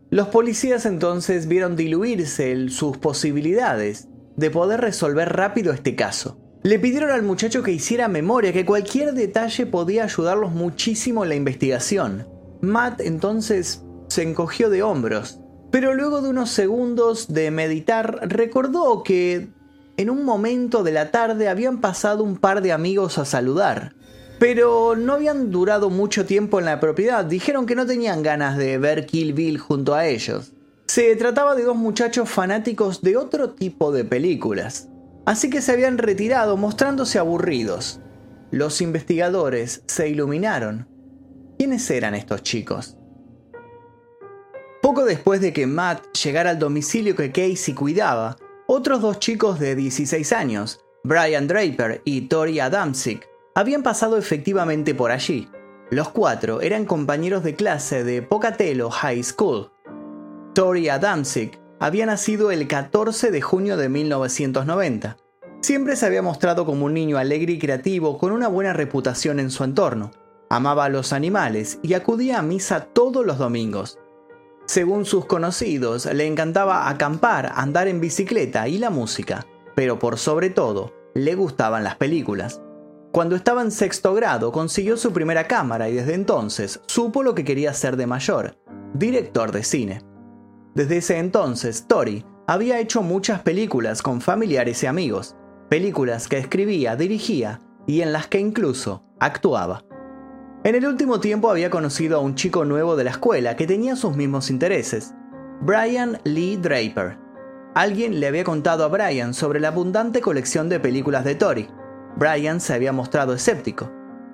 Los 0.10 0.30
policías 0.30 0.86
entonces 0.86 1.48
vieron 1.48 1.76
diluirse 1.76 2.70
sus 2.70 2.98
posibilidades 2.98 4.08
de 4.36 4.50
poder 4.50 4.82
resolver 4.82 5.30
rápido 5.30 5.72
este 5.72 5.96
caso. 5.96 6.40
Le 6.64 6.80
pidieron 6.80 7.12
al 7.12 7.22
muchacho 7.22 7.62
que 7.62 7.72
hiciera 7.72 8.08
memoria, 8.08 8.52
que 8.52 8.66
cualquier 8.66 9.14
detalle 9.14 9.66
podía 9.66 10.04
ayudarlos 10.04 10.52
muchísimo 10.52 11.24
en 11.24 11.30
la 11.30 11.36
investigación. 11.36 12.28
Matt 12.62 13.00
entonces 13.02 13.84
se 14.08 14.24
encogió 14.24 14.70
de 14.70 14.82
hombros, 14.82 15.40
pero 15.72 15.94
luego 15.94 16.22
de 16.22 16.30
unos 16.30 16.50
segundos 16.50 17.32
de 17.32 17.52
meditar 17.52 18.20
recordó 18.24 19.04
que 19.04 19.50
en 19.98 20.10
un 20.10 20.26
momento 20.26 20.84
de 20.84 20.92
la 20.92 21.12
tarde 21.12 21.48
habían 21.48 21.80
pasado 21.80 22.24
un 22.24 22.38
par 22.38 22.62
de 22.62 22.72
amigos 22.72 23.20
a 23.20 23.26
saludar. 23.26 23.94
Pero 24.40 24.96
no 24.96 25.14
habían 25.14 25.52
durado 25.52 25.90
mucho 25.90 26.26
tiempo 26.26 26.60
en 26.60 26.66
la 26.66 26.80
propiedad, 26.80 27.26
dijeron 27.26 27.66
que 27.66 27.76
no 27.76 27.86
tenían 27.86 28.24
ganas 28.24 28.58
de 28.58 28.78
ver 28.78 29.06
Kill 29.06 29.34
Bill 29.34 29.58
junto 29.58 29.94
a 29.94 30.08
ellos. 30.08 30.54
Se 30.88 31.14
trataba 31.18 31.56
de 31.56 31.64
dos 31.64 31.76
muchachos 31.76 32.30
fanáticos 32.30 33.02
de 33.02 33.18
otro 33.18 33.52
tipo 33.52 33.92
de 33.92 34.06
películas, 34.06 34.88
así 35.26 35.50
que 35.50 35.62
se 35.62 35.74
habían 35.74 35.98
retirado 35.98 36.56
mostrándose 36.56 37.20
aburridos. 37.20 38.00
Los 38.50 38.82
investigadores 38.82 39.84
se 39.88 40.08
iluminaron. 40.08 40.88
¿Quiénes 41.58 41.92
eran 41.92 42.16
estos 42.16 42.42
chicos? 42.42 42.98
Poco 44.82 45.04
después 45.04 45.42
de 45.42 45.52
que 45.52 45.68
Matt 45.68 46.16
llegara 46.24 46.52
al 46.52 46.60
domicilio 46.60 47.14
que 47.14 47.34
Casey 47.34 47.74
cuidaba, 47.74 48.38
otros 48.66 49.02
dos 49.02 49.20
chicos 49.20 49.60
de 49.60 49.76
16 49.76 50.32
años, 50.32 50.80
Brian 51.04 51.48
Draper 51.48 52.02
y 52.06 52.22
Tori 52.22 52.62
Adamczyk, 52.62 53.28
habían 53.60 53.84
pasado 53.84 54.16
efectivamente 54.16 54.96
por 54.96 55.12
allí. 55.12 55.50
Los 55.92 56.08
cuatro 56.08 56.62
eran 56.62 56.86
compañeros 56.86 57.44
de 57.44 57.56
clase 57.56 58.06
de 58.06 58.22
Pocatello 58.22 58.90
High 58.90 59.22
School. 59.22 59.74
Tori 60.54 60.88
Adamczyk 60.88 61.60
había 61.78 62.06
nacido 62.06 62.52
el 62.52 62.70
14 62.70 63.32
de 63.32 63.42
junio 63.42 63.76
de 63.76 63.90
1990. 63.90 65.18
Siempre 65.60 65.98
se 65.98 66.06
había 66.06 66.22
mostrado 66.22 66.66
como 66.66 66.86
un 66.86 66.94
niño 66.94 67.18
alegre 67.18 67.52
y 67.52 67.60
creativo 67.60 68.18
con 68.18 68.32
una 68.32 68.48
buena 68.48 68.72
reputación 68.72 69.42
en 69.42 69.52
su 69.52 69.66
entorno. 69.66 70.12
Amaba 70.50 70.86
a 70.86 70.90
los 70.90 71.12
animales 71.12 71.80
y 71.84 71.96
acudía 71.96 72.40
a 72.40 72.42
misa 72.42 72.86
todos 72.86 73.26
los 73.26 73.40
domingos. 73.40 74.00
Según 74.68 75.04
sus 75.04 75.26
conocidos, 75.26 76.06
le 76.06 76.28
encantaba 76.28 76.88
acampar, 76.88 77.52
andar 77.56 77.90
en 77.90 78.00
bicicleta 78.00 78.70
y 78.70 78.78
la 78.78 78.90
música, 78.90 79.46
pero 79.76 80.00
por 80.00 80.18
sobre 80.18 80.50
todo, 80.50 80.94
le 81.14 81.36
gustaban 81.36 81.84
las 81.84 81.98
películas. 81.98 82.62
Cuando 83.12 83.36
estaba 83.36 83.64
en 83.64 83.72
sexto 83.72 84.14
grado 84.14 84.52
consiguió 84.52 84.96
su 84.96 85.12
primera 85.12 85.48
cámara 85.48 85.90
y 85.90 85.96
desde 85.96 86.14
entonces 86.14 86.80
supo 86.86 87.24
lo 87.24 87.34
que 87.34 87.44
quería 87.44 87.74
ser 87.74 87.98
de 87.98 88.06
mayor, 88.06 88.60
director 88.94 89.52
de 89.52 89.64
cine. 89.64 90.02
Desde 90.76 90.98
ese 90.98 91.18
entonces, 91.18 91.88
Tori 91.88 92.24
había 92.46 92.80
hecho 92.80 93.02
muchas 93.02 93.42
películas 93.42 94.04
con 94.04 94.22
familiares 94.22 94.84
y 94.84 94.86
amigos, 94.86 95.36
películas 95.70 96.28
que 96.28 96.38
escribía, 96.38 96.96
dirigía 96.96 97.62
y 97.88 98.02
en 98.02 98.14
las 98.14 98.28
que 98.28 98.40
incluso 98.40 99.04
actuaba. 99.20 99.84
En 100.64 100.76
el 100.76 100.86
último 100.86 101.20
tiempo 101.20 101.50
había 101.50 101.72
conocido 101.72 102.18
a 102.18 102.22
un 102.22 102.36
chico 102.36 102.64
nuevo 102.64 102.96
de 102.96 103.06
la 103.06 103.12
escuela 103.12 103.56
que 103.56 103.66
tenía 103.66 103.96
sus 103.96 104.16
mismos 104.16 104.52
intereses, 104.52 105.16
Brian 105.62 106.20
Lee 106.26 106.58
Draper. 106.58 107.18
Alguien 107.74 108.20
le 108.20 108.28
había 108.28 108.44
contado 108.44 108.84
a 108.84 108.88
Brian 108.88 109.34
sobre 109.34 109.60
la 109.60 109.70
abundante 109.70 110.22
colección 110.22 110.70
de 110.70 110.80
películas 110.80 111.24
de 111.24 111.36
Tori, 111.36 111.70
Brian 112.18 112.60
se 112.60 112.74
había 112.74 112.92
mostrado 112.92 113.34
escéptico. 113.34 113.92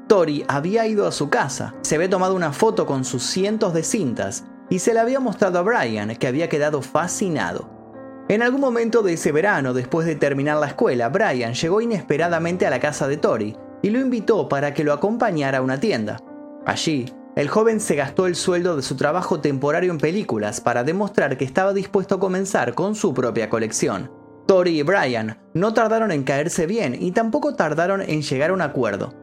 Tori 0.07 0.45
había 0.47 0.85
ido 0.85 1.07
a 1.07 1.11
su 1.11 1.29
casa, 1.29 1.73
se 1.81 1.95
había 1.95 2.09
tomado 2.09 2.35
una 2.35 2.53
foto 2.53 2.85
con 2.85 3.05
sus 3.05 3.23
cientos 3.23 3.73
de 3.73 3.83
cintas 3.83 4.45
y 4.69 4.79
se 4.79 4.93
la 4.93 5.01
había 5.01 5.19
mostrado 5.19 5.59
a 5.59 5.61
Brian, 5.63 6.15
que 6.15 6.27
había 6.27 6.49
quedado 6.49 6.81
fascinado. 6.81 7.69
En 8.27 8.41
algún 8.41 8.61
momento 8.61 9.03
de 9.03 9.13
ese 9.13 9.31
verano, 9.31 9.73
después 9.73 10.07
de 10.07 10.15
terminar 10.15 10.57
la 10.57 10.67
escuela, 10.67 11.09
Brian 11.09 11.53
llegó 11.53 11.81
inesperadamente 11.81 12.65
a 12.65 12.71
la 12.71 12.79
casa 12.79 13.07
de 13.07 13.17
Tori 13.17 13.55
y 13.81 13.89
lo 13.89 13.99
invitó 13.99 14.49
para 14.49 14.73
que 14.73 14.83
lo 14.83 14.93
acompañara 14.93 15.59
a 15.59 15.61
una 15.61 15.79
tienda. 15.79 16.17
Allí, 16.65 17.05
el 17.35 17.49
joven 17.49 17.79
se 17.79 17.95
gastó 17.95 18.27
el 18.27 18.35
sueldo 18.35 18.75
de 18.77 18.81
su 18.81 18.95
trabajo 18.95 19.41
temporario 19.41 19.91
en 19.91 19.97
películas 19.97 20.61
para 20.61 20.83
demostrar 20.83 21.37
que 21.37 21.45
estaba 21.45 21.73
dispuesto 21.73 22.15
a 22.15 22.19
comenzar 22.19 22.73
con 22.73 22.95
su 22.95 23.13
propia 23.13 23.49
colección. 23.49 24.09
Tori 24.45 24.79
y 24.79 24.83
Brian 24.83 25.39
no 25.55 25.73
tardaron 25.73 26.11
en 26.11 26.23
caerse 26.23 26.67
bien 26.67 26.95
y 27.01 27.11
tampoco 27.11 27.55
tardaron 27.55 28.01
en 28.01 28.21
llegar 28.21 28.51
a 28.51 28.53
un 28.53 28.61
acuerdo. 28.61 29.13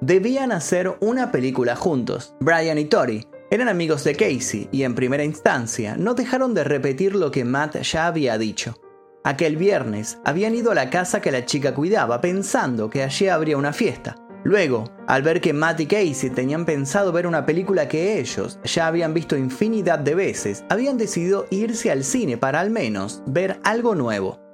Debían 0.00 0.52
hacer 0.52 0.96
una 1.00 1.30
película 1.30 1.76
juntos. 1.76 2.34
Brian 2.40 2.78
y 2.78 2.86
Tori 2.86 3.26
eran 3.50 3.68
amigos 3.68 4.04
de 4.04 4.14
Casey 4.14 4.68
y 4.72 4.84
en 4.84 4.94
primera 4.94 5.22
instancia 5.22 5.96
no 5.98 6.14
dejaron 6.14 6.54
de 6.54 6.64
repetir 6.64 7.14
lo 7.14 7.30
que 7.30 7.44
Matt 7.44 7.82
ya 7.82 8.06
había 8.06 8.38
dicho. 8.38 8.74
Aquel 9.22 9.56
viernes 9.56 10.18
habían 10.24 10.54
ido 10.54 10.70
a 10.70 10.74
la 10.74 10.88
casa 10.88 11.20
que 11.20 11.30
la 11.30 11.44
chica 11.44 11.74
cuidaba 11.74 12.22
pensando 12.22 12.88
que 12.88 13.02
allí 13.02 13.28
habría 13.28 13.58
una 13.58 13.74
fiesta. 13.74 14.16
Luego, 14.44 14.84
al 15.06 15.20
ver 15.20 15.42
que 15.42 15.52
Matt 15.52 15.80
y 15.80 15.86
Casey 15.86 16.30
tenían 16.30 16.64
pensado 16.64 17.12
ver 17.12 17.26
una 17.26 17.44
película 17.44 17.86
que 17.86 18.18
ellos 18.18 18.58
ya 18.64 18.86
habían 18.86 19.12
visto 19.12 19.36
infinidad 19.36 19.98
de 19.98 20.14
veces, 20.14 20.64
habían 20.70 20.96
decidido 20.96 21.46
irse 21.50 21.90
al 21.90 22.02
cine 22.02 22.38
para 22.38 22.60
al 22.60 22.70
menos 22.70 23.22
ver 23.26 23.60
algo 23.62 23.94
nuevo 23.94 24.49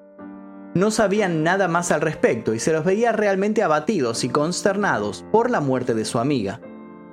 no 0.76 0.90
sabían 0.90 1.42
nada 1.42 1.68
más 1.68 1.90
al 1.90 2.02
respecto 2.02 2.52
y 2.52 2.60
se 2.60 2.70
los 2.70 2.84
veía 2.84 3.10
realmente 3.10 3.62
abatidos 3.62 4.24
y 4.24 4.28
consternados 4.28 5.24
por 5.32 5.50
la 5.50 5.60
muerte 5.60 5.94
de 5.94 6.04
su 6.04 6.18
amiga. 6.18 6.60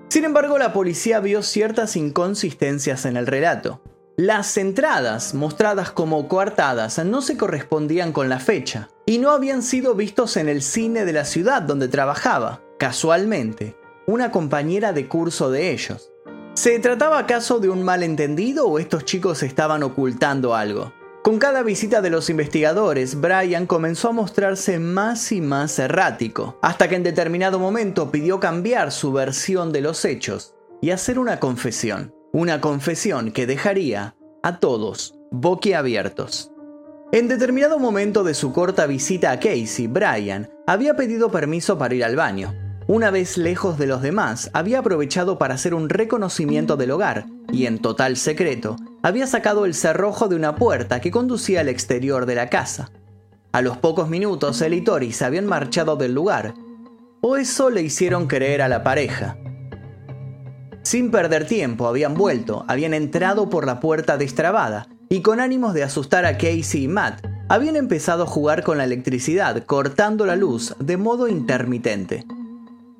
Sin 0.10 0.26
embargo, 0.26 0.58
la 0.58 0.74
policía 0.74 1.22
vio 1.22 1.42
ciertas 1.42 1.96
inconsistencias 1.96 3.06
en 3.06 3.16
el 3.16 3.26
relato. 3.26 3.82
Las 4.18 4.58
entradas, 4.58 5.34
mostradas 5.34 5.92
como 5.92 6.28
coartadas, 6.28 7.04
no 7.06 7.22
se 7.22 7.38
correspondían 7.38 8.12
con 8.12 8.28
la 8.28 8.40
fecha 8.40 8.90
y 9.06 9.18
no 9.18 9.32
habían 9.32 9.64
sido 9.64 9.96
vistos 9.96 10.36
en 10.36 10.50
el 10.50 10.62
cine 10.62 11.06
de 11.06 11.14
la 11.14 11.24
ciudad 11.24 11.62
donde 11.62 11.88
trabajaba, 11.88 12.62
casualmente, 12.78 13.78
una 14.06 14.30
compañera 14.30 14.92
de 14.92 15.08
curso 15.08 15.50
de 15.50 15.72
ellos. 15.72 16.12
¿Se 16.54 16.78
trataba 16.80 17.18
acaso 17.18 17.60
de 17.60 17.70
un 17.70 17.82
malentendido 17.82 18.68
o 18.68 18.78
estos 18.78 19.06
chicos 19.06 19.42
estaban 19.42 19.84
ocultando 19.84 20.54
algo? 20.54 20.92
Con 21.24 21.40
cada 21.40 21.64
visita 21.64 22.02
de 22.02 22.10
los 22.10 22.30
investigadores, 22.30 23.22
Brian 23.22 23.66
comenzó 23.66 24.10
a 24.10 24.12
mostrarse 24.12 24.78
más 24.78 25.32
y 25.32 25.40
más 25.40 25.80
errático, 25.80 26.60
hasta 26.62 26.90
que 26.90 26.98
en 26.98 27.04
determinado 27.04 27.60
momento 27.60 28.12
pidió 28.12 28.42
cambiar 28.42 28.92
su 28.92 29.14
versión 29.14 29.72
de 29.72 29.80
los 29.80 30.04
hechos 30.04 30.54
y 30.82 30.90
hacer 30.92 31.18
una 31.18 31.40
confesión. 31.40 32.14
Una 32.34 32.60
confesión 32.60 33.32
que 33.32 33.48
dejaría 33.48 34.18
a 34.44 34.60
todos 34.60 35.16
boquiabiertos. 35.32 36.52
En 37.14 37.30
determinado 37.30 37.80
momento 37.80 38.26
de 38.26 38.34
su 38.34 38.52
corta 38.52 38.86
visita 38.86 39.32
a 39.32 39.40
Casey, 39.40 39.88
Brian 39.88 40.50
había 40.68 40.98
pedido 40.98 41.32
permiso 41.32 41.78
para 41.78 41.96
ir 41.96 42.04
al 42.04 42.18
baño. 42.18 42.54
Una 42.88 43.12
vez 43.12 43.38
lejos 43.38 43.78
de 43.78 43.88
los 43.88 44.02
demás, 44.02 44.50
había 44.54 44.80
aprovechado 44.80 45.38
para 45.38 45.54
hacer 45.54 45.74
un 45.74 45.88
reconocimiento 45.88 46.76
del 46.76 46.92
hogar 46.92 47.26
y 47.52 47.66
en 47.66 47.80
total 47.80 48.18
secreto 48.18 48.76
había 49.02 49.26
sacado 49.26 49.66
el 49.66 49.74
cerrojo 49.74 50.28
de 50.28 50.36
una 50.36 50.56
puerta 50.56 51.00
que 51.00 51.12
conducía 51.12 51.62
al 51.62 51.70
exterior 51.70 52.26
de 52.26 52.36
la 52.36 52.50
casa. 52.50 52.92
A 53.54 53.62
los 53.62 53.78
pocos 53.78 54.10
minutos, 54.10 54.62
él 54.62 54.74
y 54.74 54.82
Tori 54.82 55.14
se 55.14 55.24
habían 55.24 55.46
marchado 55.46 55.96
del 55.96 56.14
lugar, 56.14 56.56
o 57.22 57.38
eso 57.38 57.70
le 57.70 57.82
hicieron 57.82 58.28
creer 58.28 58.62
a 58.62 58.68
la 58.68 58.84
pareja. 58.84 59.38
Sin 60.82 61.10
perder 61.10 61.48
tiempo, 61.48 61.88
habían 61.88 62.16
vuelto, 62.16 62.66
habían 62.68 62.94
entrado 62.94 63.50
por 63.50 63.66
la 63.66 63.80
puerta 63.80 64.18
destrabada 64.18 64.88
y 65.08 65.22
con 65.22 65.40
ánimos 65.40 65.74
de 65.74 65.84
asustar 65.84 66.26
a 66.26 66.38
Casey 66.38 66.84
y 66.84 66.88
Matt, 66.90 67.26
habían 67.48 67.78
empezado 67.78 68.24
a 68.24 68.28
jugar 68.28 68.64
con 68.64 68.78
la 68.78 68.84
electricidad, 68.84 69.64
cortando 69.66 70.26
la 70.26 70.36
luz 70.36 70.76
de 70.80 70.98
modo 70.98 71.30
intermitente. 71.30 72.26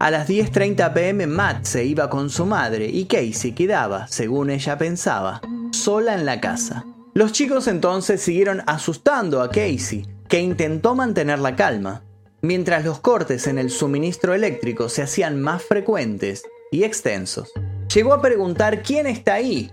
A 0.04 0.12
las 0.12 0.28
10.30 0.28 0.92
pm 0.92 1.28
Matt 1.28 1.64
se 1.64 1.86
iba 1.86 2.10
con 2.10 2.30
su 2.30 2.46
madre 2.46 2.88
y 2.88 3.06
Casey 3.06 3.54
quedaba, 3.54 4.06
según 4.10 4.50
ella 4.50 4.78
pensaba, 4.78 5.40
sola 5.72 6.14
en 6.14 6.26
la 6.26 6.42
casa. 6.42 6.86
Los 7.14 7.32
chicos 7.32 7.70
entonces 7.70 8.20
siguieron 8.20 8.64
asustando 8.68 9.42
a 9.42 9.48
Casey, 9.48 10.06
que 10.28 10.42
intentó 10.42 10.94
mantener 10.94 11.40
la 11.40 11.56
calma, 11.56 12.04
mientras 12.42 12.84
los 12.84 13.00
cortes 13.00 13.48
en 13.48 13.58
el 13.58 13.70
suministro 13.70 14.34
eléctrico 14.34 14.90
se 14.90 15.04
hacían 15.04 15.40
más 15.40 15.64
frecuentes 15.64 16.44
y 16.70 16.84
extensos. 16.84 17.54
Llegó 17.94 18.12
a 18.12 18.22
preguntar 18.22 18.84
quién 18.84 19.08
está 19.08 19.36
ahí, 19.36 19.72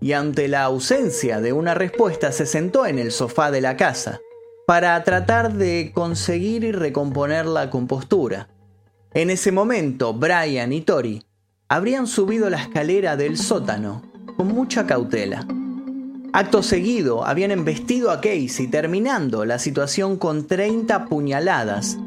y 0.00 0.10
ante 0.10 0.48
la 0.48 0.64
ausencia 0.64 1.40
de 1.40 1.52
una 1.52 1.74
respuesta 1.74 2.32
se 2.32 2.46
sentó 2.46 2.84
en 2.84 2.98
el 2.98 3.12
sofá 3.12 3.52
de 3.52 3.60
la 3.60 3.76
casa, 3.76 4.18
para 4.66 5.00
tratar 5.04 5.52
de 5.52 5.92
conseguir 5.94 6.64
y 6.64 6.72
recomponer 6.72 7.46
la 7.46 7.70
compostura. 7.70 8.48
En 9.14 9.30
ese 9.30 9.52
momento, 9.52 10.12
Brian 10.12 10.72
y 10.72 10.82
Tori 10.82 11.22
habrían 11.68 12.06
subido 12.06 12.50
la 12.50 12.60
escalera 12.60 13.16
del 13.16 13.38
sótano 13.38 14.02
con 14.36 14.48
mucha 14.48 14.86
cautela. 14.86 15.46
Acto 16.34 16.62
seguido, 16.62 17.24
habían 17.24 17.50
embestido 17.50 18.10
a 18.10 18.20
Casey, 18.20 18.66
terminando 18.66 19.46
la 19.46 19.58
situación 19.58 20.18
con 20.18 20.46
30 20.46 21.06
puñaladas 21.06 21.98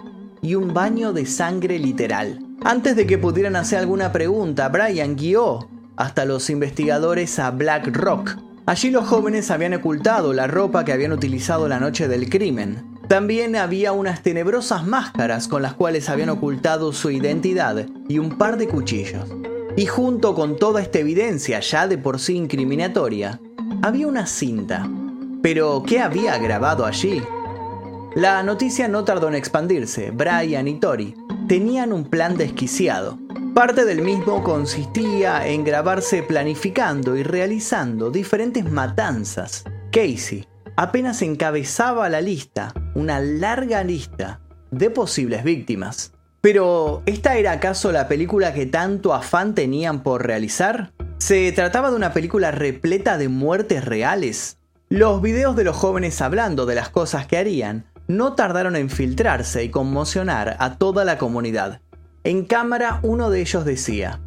y 0.43 0.53
un 0.53 0.75
baño 0.75 1.11
de 1.11 1.25
sangre 1.25 1.79
literal. 1.79 2.39
Antes 2.63 2.95
de 2.95 3.07
que 3.07 3.17
pudieran 3.17 3.55
hacer 3.55 3.79
alguna 3.79 4.11
pregunta, 4.11 4.69
Brian 4.69 5.15
guió 5.15 5.67
hasta 5.95 6.25
los 6.25 6.51
investigadores 6.51 7.39
a 7.39 7.49
Black 7.49 7.87
Rock. 7.95 8.37
Allí 8.67 8.91
los 8.91 9.07
jóvenes 9.07 9.49
habían 9.49 9.73
ocultado 9.73 10.33
la 10.33 10.45
ropa 10.45 10.85
que 10.85 10.93
habían 10.93 11.13
utilizado 11.13 11.67
la 11.67 11.79
noche 11.79 12.07
del 12.07 12.29
crimen, 12.29 12.90
También 13.11 13.57
había 13.57 13.91
unas 13.91 14.23
tenebrosas 14.23 14.87
máscaras 14.87 15.49
con 15.49 15.61
las 15.61 15.73
cuales 15.73 16.07
habían 16.07 16.29
ocultado 16.29 16.93
su 16.93 17.11
identidad 17.11 17.85
y 18.07 18.19
un 18.19 18.37
par 18.37 18.55
de 18.55 18.69
cuchillos. 18.69 19.25
Y 19.75 19.85
junto 19.85 20.33
con 20.33 20.55
toda 20.55 20.81
esta 20.81 20.99
evidencia 20.99 21.59
ya 21.59 21.89
de 21.89 21.97
por 21.97 22.21
sí 22.21 22.37
incriminatoria, 22.37 23.41
había 23.81 24.07
una 24.07 24.25
cinta. 24.27 24.89
Pero, 25.41 25.83
¿qué 25.85 25.99
había 25.99 26.37
grabado 26.37 26.85
allí? 26.85 27.21
La 28.15 28.43
noticia 28.43 28.87
no 28.87 29.03
tardó 29.03 29.27
en 29.27 29.35
expandirse. 29.35 30.11
Brian 30.11 30.69
y 30.69 30.79
Tori 30.79 31.13
tenían 31.49 31.91
un 31.91 32.05
plan 32.05 32.37
desquiciado. 32.37 33.19
Parte 33.53 33.83
del 33.83 34.03
mismo 34.03 34.41
consistía 34.41 35.45
en 35.45 35.65
grabarse 35.65 36.23
planificando 36.23 37.17
y 37.17 37.23
realizando 37.23 38.09
diferentes 38.09 38.71
matanzas. 38.71 39.65
Casey 39.91 40.47
apenas 40.77 41.21
encabezaba 41.21 42.07
la 42.07 42.21
lista, 42.21 42.73
una 42.95 43.19
larga 43.19 43.83
lista 43.83 44.39
de 44.71 44.89
posibles 44.89 45.43
víctimas. 45.43 46.13
Pero, 46.41 47.03
¿esta 47.05 47.35
era 47.35 47.51
acaso 47.51 47.91
la 47.91 48.07
película 48.07 48.53
que 48.53 48.65
tanto 48.65 49.13
afán 49.13 49.53
tenían 49.53 50.01
por 50.01 50.25
realizar? 50.25 50.91
¿Se 51.19 51.51
trataba 51.51 51.91
de 51.91 51.95
una 51.97 52.13
película 52.13 52.49
repleta 52.51 53.17
de 53.17 53.27
muertes 53.27 53.85
reales? 53.85 54.57
Los 54.89 55.21
videos 55.21 55.55
de 55.55 55.63
los 55.63 55.77
jóvenes 55.77 56.19
hablando 56.21 56.65
de 56.65 56.75
las 56.75 56.89
cosas 56.89 57.27
que 57.27 57.37
harían 57.37 57.85
no 58.07 58.33
tardaron 58.33 58.75
en 58.75 58.89
filtrarse 58.89 59.63
y 59.63 59.69
conmocionar 59.69 60.57
a 60.59 60.77
toda 60.77 61.05
la 61.05 61.17
comunidad. 61.17 61.79
En 62.23 62.45
cámara 62.45 62.99
uno 63.03 63.29
de 63.29 63.41
ellos 63.41 63.65
decía, 63.65 64.19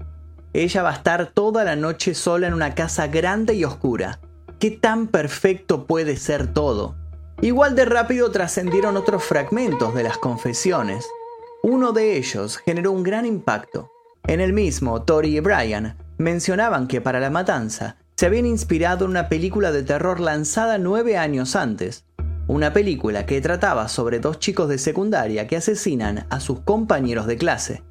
ella 0.53 0.83
va 0.85 0.91
a 0.91 0.95
estar 0.95 1.27
toda 1.27 1.65
la 1.65 1.75
noche 1.75 2.15
sola 2.15 2.47
en 2.47 2.55
una 2.55 2.75
casa 2.75 3.09
grande 3.09 3.55
y 3.55 3.65
oscura. 3.65 4.21
¿Qué 4.61 4.71
tan 4.71 5.09
perfecto 5.09 5.87
puede 5.87 6.17
ser 6.17 6.47
todo? 6.47 6.95
Igual 7.41 7.75
de 7.75 7.85
rápido 7.85 8.31
trascendieron 8.31 8.97
otros 8.97 9.23
fragmentos 9.25 9.95
de 9.95 10.03
las 10.03 10.19
confesiones. 10.19 11.07
Uno 11.63 11.93
de 11.93 12.17
ellos 12.17 12.59
generó 12.59 12.93
un 12.93 13.03
gran 13.03 13.27
impacto. 13.27 13.91
En 14.27 14.41
el 14.41 14.53
mismo, 14.53 15.03
Tori 15.03 15.37
y 15.37 15.41
Brian 15.41 15.97
mencionaban 16.19 16.87
que 16.89 17.01
para 17.01 17.21
la 17.21 17.31
matanza 17.31 17.97
se 18.17 18.27
habían 18.27 18.47
inspirado 18.47 19.05
en 19.05 19.11
una 19.11 19.29
película 19.29 19.73
de 19.73 19.83
terror 19.83 20.21
lanzada 20.21 20.79
nueve 20.79 21.19
años 21.19 21.57
antes, 21.57 22.05
una 22.47 22.73
película 22.73 23.27
que 23.27 23.41
trataba 23.41 23.89
sobre 23.89 24.21
dos 24.21 24.39
chicos 24.39 24.69
de 24.69 24.79
secundaria 24.79 25.47
que 25.47 25.57
asesinan 25.57 26.27
a 26.31 26.41
sus 26.41 26.61
compañeros 26.61 27.27
de 27.27 27.37
clase. 27.37 27.83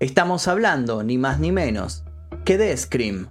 Estamos 0.00 0.48
hablando, 0.48 1.02
ni 1.02 1.18
más 1.18 1.38
ni 1.38 1.52
menos, 1.52 2.04
que 2.44 2.58
de 2.58 2.76
Scream. 2.76 3.28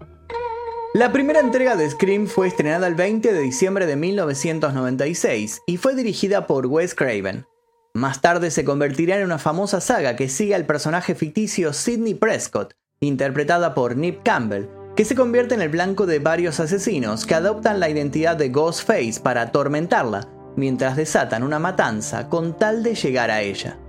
La 0.93 1.13
primera 1.13 1.39
entrega 1.39 1.77
de 1.77 1.89
Scream 1.89 2.27
fue 2.27 2.49
estrenada 2.49 2.85
el 2.85 2.95
20 2.95 3.31
de 3.31 3.39
diciembre 3.39 3.85
de 3.85 3.95
1996 3.95 5.61
y 5.65 5.77
fue 5.77 5.95
dirigida 5.95 6.47
por 6.47 6.67
Wes 6.67 6.95
Craven. 6.95 7.45
Más 7.93 8.19
tarde 8.19 8.51
se 8.51 8.65
convertirá 8.65 9.17
en 9.17 9.23
una 9.23 9.37
famosa 9.37 9.79
saga 9.79 10.17
que 10.17 10.27
sigue 10.27 10.53
al 10.53 10.65
personaje 10.65 11.15
ficticio 11.15 11.71
Sidney 11.71 12.13
Prescott, 12.13 12.73
interpretada 12.99 13.73
por 13.73 13.95
Nip 13.95 14.21
Campbell, 14.23 14.67
que 14.97 15.05
se 15.05 15.15
convierte 15.15 15.55
en 15.55 15.61
el 15.61 15.69
blanco 15.69 16.05
de 16.05 16.19
varios 16.19 16.59
asesinos 16.59 17.25
que 17.25 17.35
adoptan 17.35 17.79
la 17.79 17.89
identidad 17.89 18.35
de 18.35 18.49
Ghostface 18.49 19.21
para 19.23 19.43
atormentarla 19.43 20.27
mientras 20.57 20.97
desatan 20.97 21.43
una 21.43 21.59
matanza 21.59 22.27
con 22.27 22.57
tal 22.57 22.83
de 22.83 22.95
llegar 22.95 23.31
a 23.31 23.41
ella. 23.41 23.79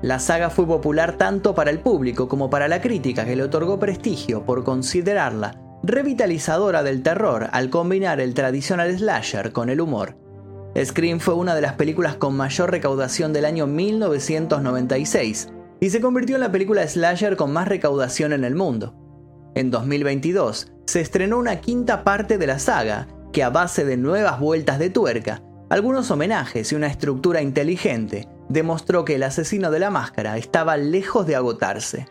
La 0.00 0.18
saga 0.18 0.48
fue 0.48 0.66
popular 0.66 1.18
tanto 1.18 1.54
para 1.54 1.70
el 1.70 1.80
público 1.80 2.28
como 2.28 2.48
para 2.48 2.66
la 2.66 2.80
crítica 2.80 3.26
que 3.26 3.36
le 3.36 3.42
otorgó 3.42 3.78
prestigio 3.78 4.46
por 4.46 4.64
considerarla 4.64 5.65
revitalizadora 5.82 6.82
del 6.82 7.02
terror 7.02 7.48
al 7.52 7.70
combinar 7.70 8.20
el 8.20 8.34
tradicional 8.34 8.96
slasher 8.96 9.52
con 9.52 9.70
el 9.70 9.80
humor. 9.80 10.16
Scream 10.76 11.20
fue 11.20 11.34
una 11.34 11.54
de 11.54 11.62
las 11.62 11.74
películas 11.74 12.16
con 12.16 12.36
mayor 12.36 12.70
recaudación 12.70 13.32
del 13.32 13.44
año 13.44 13.66
1996 13.66 15.48
y 15.80 15.90
se 15.90 16.00
convirtió 16.00 16.36
en 16.36 16.42
la 16.42 16.52
película 16.52 16.86
slasher 16.86 17.36
con 17.36 17.52
más 17.52 17.68
recaudación 17.68 18.32
en 18.32 18.44
el 18.44 18.54
mundo. 18.54 18.94
En 19.54 19.70
2022 19.70 20.72
se 20.86 21.00
estrenó 21.00 21.38
una 21.38 21.60
quinta 21.60 22.04
parte 22.04 22.38
de 22.38 22.46
la 22.46 22.58
saga 22.58 23.08
que 23.32 23.42
a 23.42 23.50
base 23.50 23.84
de 23.84 23.96
nuevas 23.96 24.38
vueltas 24.38 24.78
de 24.78 24.90
tuerca 24.90 25.42
algunos 25.68 26.12
homenajes 26.12 26.70
y 26.70 26.76
una 26.76 26.86
estructura 26.86 27.42
inteligente 27.42 28.28
demostró 28.48 29.04
que 29.04 29.16
el 29.16 29.24
asesino 29.24 29.72
de 29.72 29.80
la 29.80 29.90
máscara 29.90 30.36
estaba 30.36 30.76
lejos 30.76 31.26
de 31.26 31.34
agotarse. 31.34 32.06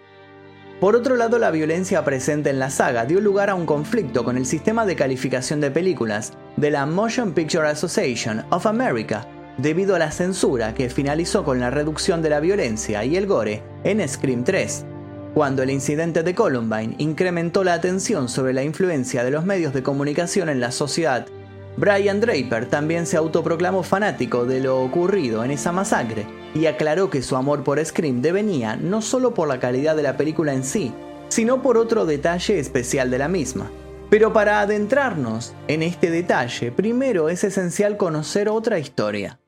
Por 0.79 0.97
otro 0.97 1.15
lado, 1.15 1.39
la 1.39 1.51
violencia 1.51 2.03
presente 2.03 2.49
en 2.49 2.59
la 2.59 2.69
saga 2.69 3.05
dio 3.05 3.21
lugar 3.21 3.49
a 3.49 3.55
un 3.55 3.65
conflicto 3.65 4.25
con 4.25 4.35
el 4.35 4.45
sistema 4.45 4.85
de 4.85 4.97
calificación 4.97 5.61
de 5.61 5.71
películas 5.71 6.33
de 6.57 6.69
la 6.69 6.85
Motion 6.85 7.33
Picture 7.33 7.69
Association 7.69 8.43
of 8.49 8.65
America, 8.65 9.25
debido 9.57 9.95
a 9.95 9.99
la 9.99 10.11
censura 10.11 10.73
que 10.73 10.89
finalizó 10.89 11.45
con 11.45 11.61
la 11.61 11.69
reducción 11.69 12.21
de 12.21 12.29
la 12.29 12.41
violencia 12.41 13.05
y 13.05 13.15
el 13.15 13.25
gore 13.25 13.63
en 13.85 14.05
Scream 14.05 14.43
3, 14.43 14.85
cuando 15.33 15.63
el 15.63 15.69
incidente 15.69 16.23
de 16.23 16.35
Columbine 16.35 16.95
incrementó 16.97 17.63
la 17.63 17.73
atención 17.73 18.27
sobre 18.27 18.51
la 18.51 18.63
influencia 18.63 19.23
de 19.23 19.31
los 19.31 19.45
medios 19.45 19.73
de 19.73 19.81
comunicación 19.81 20.49
en 20.49 20.59
la 20.59 20.71
sociedad. 20.71 21.25
Brian 21.77 22.19
Draper 22.19 22.65
también 22.65 23.05
se 23.05 23.15
autoproclamó 23.15 23.81
fanático 23.81 24.45
de 24.45 24.59
lo 24.59 24.81
ocurrido 24.81 25.45
en 25.45 25.51
esa 25.51 25.71
masacre 25.71 26.25
y 26.55 26.65
aclaró 26.65 27.11
que 27.11 27.21
su 27.21 27.35
amor 27.35 27.63
por 27.63 27.83
Scream 27.85 28.23
devenía 28.23 28.77
no 28.77 29.03
solo 29.03 29.35
por 29.35 29.47
la 29.47 29.59
calidad 29.59 29.95
de 29.95 30.03
la 30.03 30.17
película 30.17 30.53
en 30.53 30.63
sí, 30.63 30.91
sino 31.27 31.61
por 31.61 31.77
otro 31.77 32.05
detalle 32.05 32.57
especial 32.57 33.11
de 33.11 33.19
la 33.19 33.27
misma. 33.27 33.69
Pero 34.09 34.33
para 34.33 34.61
adentrarnos 34.61 35.53
en 35.67 35.83
este 35.83 36.09
detalle, 36.09 36.71
primero 36.71 37.29
es 37.29 37.43
esencial 37.43 37.97
conocer 37.97 38.49
otra 38.49 38.79
historia. 38.79 39.39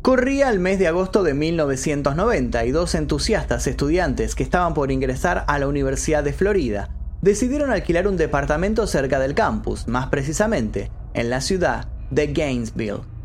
Corría 0.00 0.50
el 0.50 0.60
mes 0.60 0.78
de 0.78 0.86
agosto 0.86 1.24
de 1.24 1.34
1990 1.34 2.64
y 2.64 2.70
dos 2.70 2.94
entusiastas 2.94 3.66
estudiantes 3.66 4.36
que 4.36 4.44
estaban 4.44 4.72
por 4.72 4.92
ingresar 4.92 5.44
a 5.48 5.58
la 5.58 5.66
Universidad 5.66 6.22
de 6.22 6.32
Florida 6.32 6.90
decidieron 7.22 7.72
alquilar 7.72 8.06
un 8.06 8.16
departamento 8.16 8.86
cerca 8.86 9.18
del 9.18 9.34
campus, 9.34 9.88
más 9.88 10.06
precisamente 10.06 10.92
en 11.14 11.30
la 11.30 11.40
ciudad 11.40 11.88
de 12.10 12.28
Gainesville. 12.28 13.15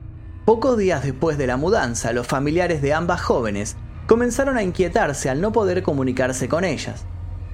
Pocos 0.45 0.75
días 0.75 1.03
después 1.03 1.37
de 1.37 1.45
la 1.45 1.55
mudanza, 1.55 2.13
los 2.13 2.25
familiares 2.25 2.81
de 2.81 2.93
ambas 2.93 3.21
jóvenes 3.21 3.77
comenzaron 4.07 4.57
a 4.57 4.63
inquietarse 4.63 5.29
al 5.29 5.39
no 5.39 5.51
poder 5.51 5.83
comunicarse 5.83 6.49
con 6.49 6.63
ellas. 6.63 7.05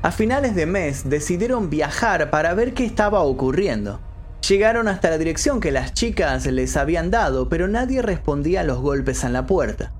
A 0.01 0.11
finales 0.11 0.55
de 0.55 0.65
mes 0.67 1.09
decidieron 1.09 1.69
viajar 1.69 2.29
para 2.29 2.53
ver 2.53 2.73
qué 2.73 2.85
estaba 2.85 3.19
ocurriendo. 3.19 3.99
Llegaron 4.47 4.87
hasta 4.87 5.09
la 5.09 5.17
dirección 5.17 5.59
que 5.59 5.73
las 5.73 5.93
chicas 5.93 6.45
les 6.45 6.77
habían 6.77 7.11
dado, 7.11 7.49
pero 7.49 7.67
nadie 7.67 8.01
respondía 8.01 8.61
a 8.61 8.63
los 8.63 8.79
golpes 8.79 9.25
en 9.25 9.33
la 9.33 9.45
puerta. 9.45 9.91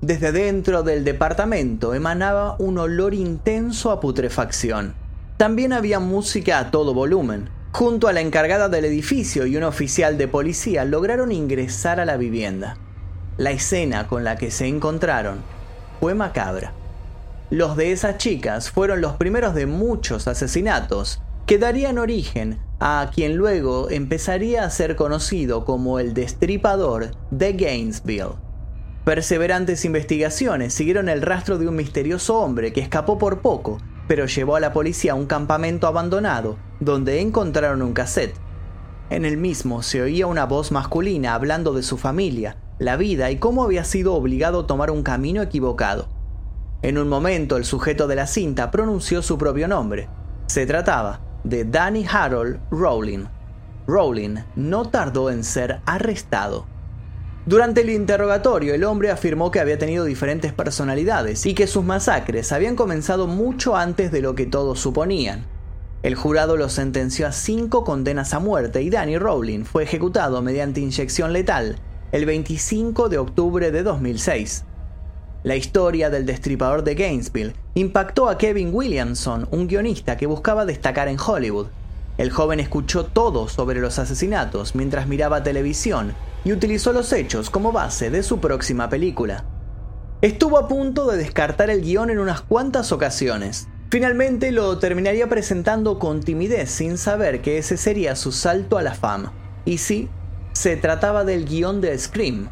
Desde 0.00 0.32
dentro 0.32 0.82
del 0.82 1.04
departamento 1.04 1.94
emanaba 1.94 2.56
un 2.58 2.76
olor 2.78 3.14
intenso 3.14 3.92
a 3.92 4.00
putrefacción. 4.00 4.94
También 5.36 5.72
había 5.72 6.00
música 6.00 6.58
a 6.58 6.72
todo 6.72 6.92
volumen, 6.92 7.50
Junto 7.72 8.06
a 8.06 8.12
la 8.12 8.20
encargada 8.20 8.68
del 8.68 8.84
edificio 8.84 9.46
y 9.46 9.56
un 9.56 9.62
oficial 9.62 10.18
de 10.18 10.28
policía 10.28 10.84
lograron 10.84 11.32
ingresar 11.32 12.00
a 12.00 12.04
la 12.04 12.18
vivienda. 12.18 12.76
La 13.38 13.50
escena 13.50 14.08
con 14.08 14.24
la 14.24 14.36
que 14.36 14.50
se 14.50 14.66
encontraron 14.66 15.38
fue 15.98 16.14
macabra. 16.14 16.74
Los 17.48 17.78
de 17.78 17.92
esas 17.92 18.18
chicas 18.18 18.70
fueron 18.70 19.00
los 19.00 19.14
primeros 19.14 19.54
de 19.54 19.64
muchos 19.64 20.28
asesinatos 20.28 21.22
que 21.46 21.56
darían 21.56 21.96
origen 21.96 22.58
a 22.78 23.10
quien 23.12 23.36
luego 23.36 23.88
empezaría 23.90 24.64
a 24.64 24.70
ser 24.70 24.94
conocido 24.94 25.64
como 25.64 25.98
el 25.98 26.12
destripador 26.12 27.12
de 27.30 27.54
Gainesville. 27.54 28.34
Perseverantes 29.06 29.86
investigaciones 29.86 30.74
siguieron 30.74 31.08
el 31.08 31.22
rastro 31.22 31.56
de 31.56 31.68
un 31.68 31.76
misterioso 31.76 32.38
hombre 32.38 32.74
que 32.74 32.80
escapó 32.80 33.16
por 33.16 33.40
poco 33.40 33.78
pero 34.12 34.26
llevó 34.26 34.56
a 34.56 34.60
la 34.60 34.74
policía 34.74 35.12
a 35.12 35.14
un 35.14 35.24
campamento 35.24 35.86
abandonado 35.86 36.58
donde 36.80 37.22
encontraron 37.22 37.80
un 37.80 37.94
cassette. 37.94 38.36
En 39.08 39.24
el 39.24 39.38
mismo 39.38 39.82
se 39.82 40.02
oía 40.02 40.26
una 40.26 40.44
voz 40.44 40.70
masculina 40.70 41.32
hablando 41.32 41.72
de 41.72 41.82
su 41.82 41.96
familia, 41.96 42.58
la 42.78 42.96
vida 42.96 43.30
y 43.30 43.38
cómo 43.38 43.64
había 43.64 43.84
sido 43.84 44.12
obligado 44.12 44.60
a 44.60 44.66
tomar 44.66 44.90
un 44.90 45.02
camino 45.02 45.40
equivocado. 45.40 46.10
En 46.82 46.98
un 46.98 47.08
momento 47.08 47.56
el 47.56 47.64
sujeto 47.64 48.06
de 48.06 48.16
la 48.16 48.26
cinta 48.26 48.70
pronunció 48.70 49.22
su 49.22 49.38
propio 49.38 49.66
nombre. 49.66 50.10
Se 50.44 50.66
trataba 50.66 51.22
de 51.42 51.64
Danny 51.64 52.04
Harold 52.06 52.60
Rowling. 52.70 53.24
Rowling 53.86 54.40
no 54.56 54.90
tardó 54.90 55.30
en 55.30 55.42
ser 55.42 55.80
arrestado. 55.86 56.66
Durante 57.44 57.80
el 57.80 57.90
interrogatorio, 57.90 58.72
el 58.72 58.84
hombre 58.84 59.10
afirmó 59.10 59.50
que 59.50 59.58
había 59.58 59.76
tenido 59.76 60.04
diferentes 60.04 60.52
personalidades 60.52 61.44
y 61.44 61.54
que 61.54 61.66
sus 61.66 61.84
masacres 61.84 62.52
habían 62.52 62.76
comenzado 62.76 63.26
mucho 63.26 63.76
antes 63.76 64.12
de 64.12 64.22
lo 64.22 64.36
que 64.36 64.46
todos 64.46 64.78
suponían. 64.78 65.44
El 66.04 66.14
jurado 66.14 66.56
lo 66.56 66.68
sentenció 66.68 67.26
a 67.26 67.32
cinco 67.32 67.82
condenas 67.82 68.32
a 68.32 68.38
muerte 68.38 68.82
y 68.82 68.90
Danny 68.90 69.18
Rowling 69.18 69.64
fue 69.64 69.82
ejecutado 69.82 70.40
mediante 70.40 70.80
inyección 70.80 71.32
letal 71.32 71.80
el 72.12 72.26
25 72.26 73.08
de 73.08 73.18
octubre 73.18 73.72
de 73.72 73.82
2006. 73.82 74.64
La 75.42 75.56
historia 75.56 76.10
del 76.10 76.26
destripador 76.26 76.84
de 76.84 76.94
Gainesville 76.94 77.54
impactó 77.74 78.28
a 78.28 78.38
Kevin 78.38 78.70
Williamson, 78.72 79.48
un 79.50 79.66
guionista 79.66 80.16
que 80.16 80.26
buscaba 80.26 80.64
destacar 80.64 81.08
en 81.08 81.18
Hollywood. 81.18 81.66
El 82.18 82.30
joven 82.30 82.60
escuchó 82.60 83.06
todo 83.06 83.48
sobre 83.48 83.80
los 83.80 83.98
asesinatos 83.98 84.76
mientras 84.76 85.08
miraba 85.08 85.42
televisión 85.42 86.14
y 86.44 86.52
utilizó 86.52 86.92
los 86.92 87.12
hechos 87.12 87.50
como 87.50 87.72
base 87.72 88.10
de 88.10 88.22
su 88.22 88.40
próxima 88.40 88.88
película. 88.88 89.44
Estuvo 90.20 90.58
a 90.58 90.68
punto 90.68 91.10
de 91.10 91.16
descartar 91.16 91.70
el 91.70 91.82
guion 91.82 92.10
en 92.10 92.18
unas 92.18 92.42
cuantas 92.42 92.92
ocasiones. 92.92 93.68
Finalmente 93.90 94.52
lo 94.52 94.78
terminaría 94.78 95.28
presentando 95.28 95.98
con 95.98 96.20
timidez 96.20 96.70
sin 96.70 96.96
saber 96.96 97.42
que 97.42 97.58
ese 97.58 97.76
sería 97.76 98.16
su 98.16 98.32
salto 98.32 98.78
a 98.78 98.82
la 98.82 98.94
fama. 98.94 99.32
Y 99.64 99.78
sí, 99.78 100.08
se 100.52 100.76
trataba 100.76 101.24
del 101.24 101.44
guion 101.44 101.80
de 101.80 101.98
Scream. 101.98 102.48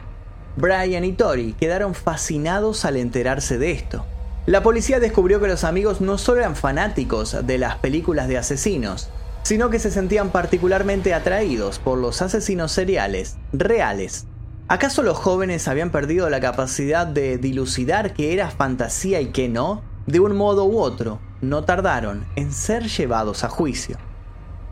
Brian 0.57 1.05
y 1.05 1.12
Tori 1.12 1.53
quedaron 1.55 1.94
fascinados 1.94 2.85
al 2.85 2.96
enterarse 2.96 3.57
de 3.57 3.70
esto. 3.70 4.05
La 4.46 4.62
policía 4.62 4.98
descubrió 4.98 5.40
que 5.40 5.48
los 5.48 5.64
amigos 5.64 6.00
no 6.00 6.18
solo 6.18 6.40
eran 6.40 6.57
fanáticos 6.57 7.46
de 7.46 7.59
las 7.59 7.76
películas 7.76 8.26
de 8.26 8.38
asesinos, 8.38 9.11
sino 9.42 9.70
que 9.70 9.79
se 9.79 9.90
sentían 9.90 10.31
particularmente 10.31 11.14
atraídos 11.14 11.79
por 11.79 11.98
los 11.98 12.22
asesinos 12.22 12.72
seriales 12.72 13.37
reales. 13.53 14.26
¿Acaso 14.68 15.03
los 15.03 15.18
jóvenes 15.18 15.66
habían 15.66 15.90
perdido 15.90 16.31
la 16.31 16.40
capacidad 16.40 17.07
de 17.07 17.38
dilucidar 17.38 18.14
qué 18.14 18.33
era 18.33 18.50
fantasía 18.50 19.20
y 19.20 19.33
qué 19.33 19.48
no? 19.48 19.83
De 20.07 20.20
un 20.20 20.37
modo 20.37 20.64
u 20.64 20.79
otro, 20.79 21.20
no 21.40 21.64
tardaron 21.64 22.24
en 22.37 22.53
ser 22.53 22.85
llevados 22.85 23.42
a 23.42 23.48
juicio. 23.48 23.96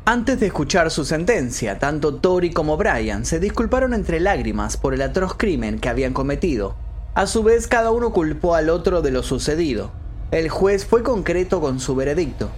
Antes 0.04 0.40
de 0.40 0.46
escuchar 0.46 0.90
su 0.90 1.04
sentencia, 1.04 1.78
tanto 1.78 2.14
Tori 2.14 2.50
como 2.50 2.76
Brian 2.76 3.24
se 3.24 3.40
disculparon 3.40 3.92
entre 3.92 4.20
lágrimas 4.20 4.76
por 4.76 4.94
el 4.94 5.02
atroz 5.02 5.34
crimen 5.36 5.78
que 5.78 5.88
habían 5.88 6.14
cometido. 6.14 6.76
A 7.14 7.26
su 7.26 7.42
vez, 7.42 7.66
cada 7.66 7.90
uno 7.90 8.12
culpó 8.12 8.54
al 8.54 8.70
otro 8.70 9.02
de 9.02 9.10
lo 9.10 9.22
sucedido. 9.22 9.90
El 10.30 10.48
juez 10.48 10.86
fue 10.86 11.02
concreto 11.02 11.60
con 11.60 11.80
su 11.80 11.94
veredicto. 11.94 12.48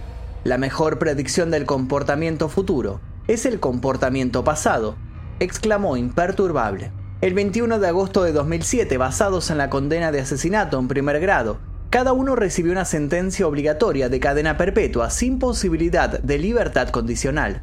La 0.43 0.57
mejor 0.57 0.97
predicción 0.97 1.51
del 1.51 1.67
comportamiento 1.67 2.49
futuro 2.49 2.99
es 3.27 3.45
el 3.45 3.59
comportamiento 3.59 4.43
pasado, 4.43 4.95
exclamó 5.39 5.97
imperturbable. 5.97 6.91
El 7.21 7.35
21 7.35 7.77
de 7.77 7.87
agosto 7.87 8.23
de 8.23 8.31
2007, 8.31 8.97
basados 8.97 9.51
en 9.51 9.59
la 9.59 9.69
condena 9.69 10.11
de 10.11 10.19
asesinato 10.19 10.79
en 10.79 10.87
primer 10.87 11.19
grado, 11.19 11.59
cada 11.91 12.13
uno 12.13 12.35
recibió 12.35 12.71
una 12.71 12.85
sentencia 12.85 13.45
obligatoria 13.45 14.09
de 14.09 14.19
cadena 14.19 14.57
perpetua 14.57 15.11
sin 15.11 15.37
posibilidad 15.37 16.19
de 16.19 16.39
libertad 16.39 16.89
condicional. 16.89 17.61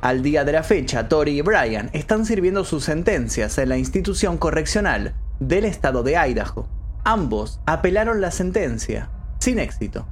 Al 0.00 0.22
día 0.22 0.44
de 0.44 0.52
la 0.52 0.62
fecha, 0.62 1.10
Tori 1.10 1.38
y 1.38 1.42
Brian 1.42 1.90
están 1.92 2.24
sirviendo 2.24 2.64
sus 2.64 2.84
sentencias 2.84 3.58
en 3.58 3.68
la 3.68 3.76
institución 3.76 4.38
correccional 4.38 5.14
del 5.40 5.66
estado 5.66 6.02
de 6.02 6.16
Idaho. 6.16 6.68
Ambos 7.04 7.60
apelaron 7.66 8.22
la 8.22 8.30
sentencia, 8.30 9.10
sin 9.40 9.58
éxito. 9.58 10.06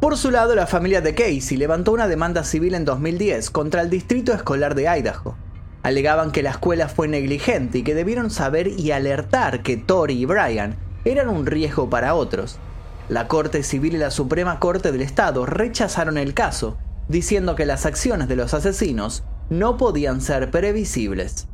Por 0.00 0.16
su 0.16 0.30
lado, 0.30 0.54
la 0.54 0.68
familia 0.68 1.00
de 1.00 1.12
Casey 1.12 1.56
levantó 1.56 1.90
una 1.90 2.06
demanda 2.06 2.44
civil 2.44 2.74
en 2.74 2.84
2010 2.84 3.50
contra 3.50 3.82
el 3.82 3.90
Distrito 3.90 4.32
Escolar 4.32 4.76
de 4.76 4.88
Idaho. 4.88 5.34
Alegaban 5.82 6.30
que 6.30 6.44
la 6.44 6.50
escuela 6.50 6.88
fue 6.88 7.08
negligente 7.08 7.78
y 7.78 7.82
que 7.82 7.96
debieron 7.96 8.30
saber 8.30 8.68
y 8.68 8.92
alertar 8.92 9.60
que 9.64 9.76
Tori 9.76 10.14
y 10.14 10.24
Brian 10.24 10.76
eran 11.04 11.28
un 11.28 11.46
riesgo 11.46 11.90
para 11.90 12.14
otros. 12.14 12.60
La 13.08 13.26
Corte 13.26 13.64
Civil 13.64 13.96
y 13.96 13.98
la 13.98 14.12
Suprema 14.12 14.60
Corte 14.60 14.92
del 14.92 15.02
Estado 15.02 15.46
rechazaron 15.46 16.16
el 16.16 16.32
caso, 16.32 16.78
diciendo 17.08 17.56
que 17.56 17.66
las 17.66 17.84
acciones 17.84 18.28
de 18.28 18.36
los 18.36 18.54
asesinos 18.54 19.24
no 19.50 19.76
podían 19.78 20.20
ser 20.20 20.52
previsibles. 20.52 21.48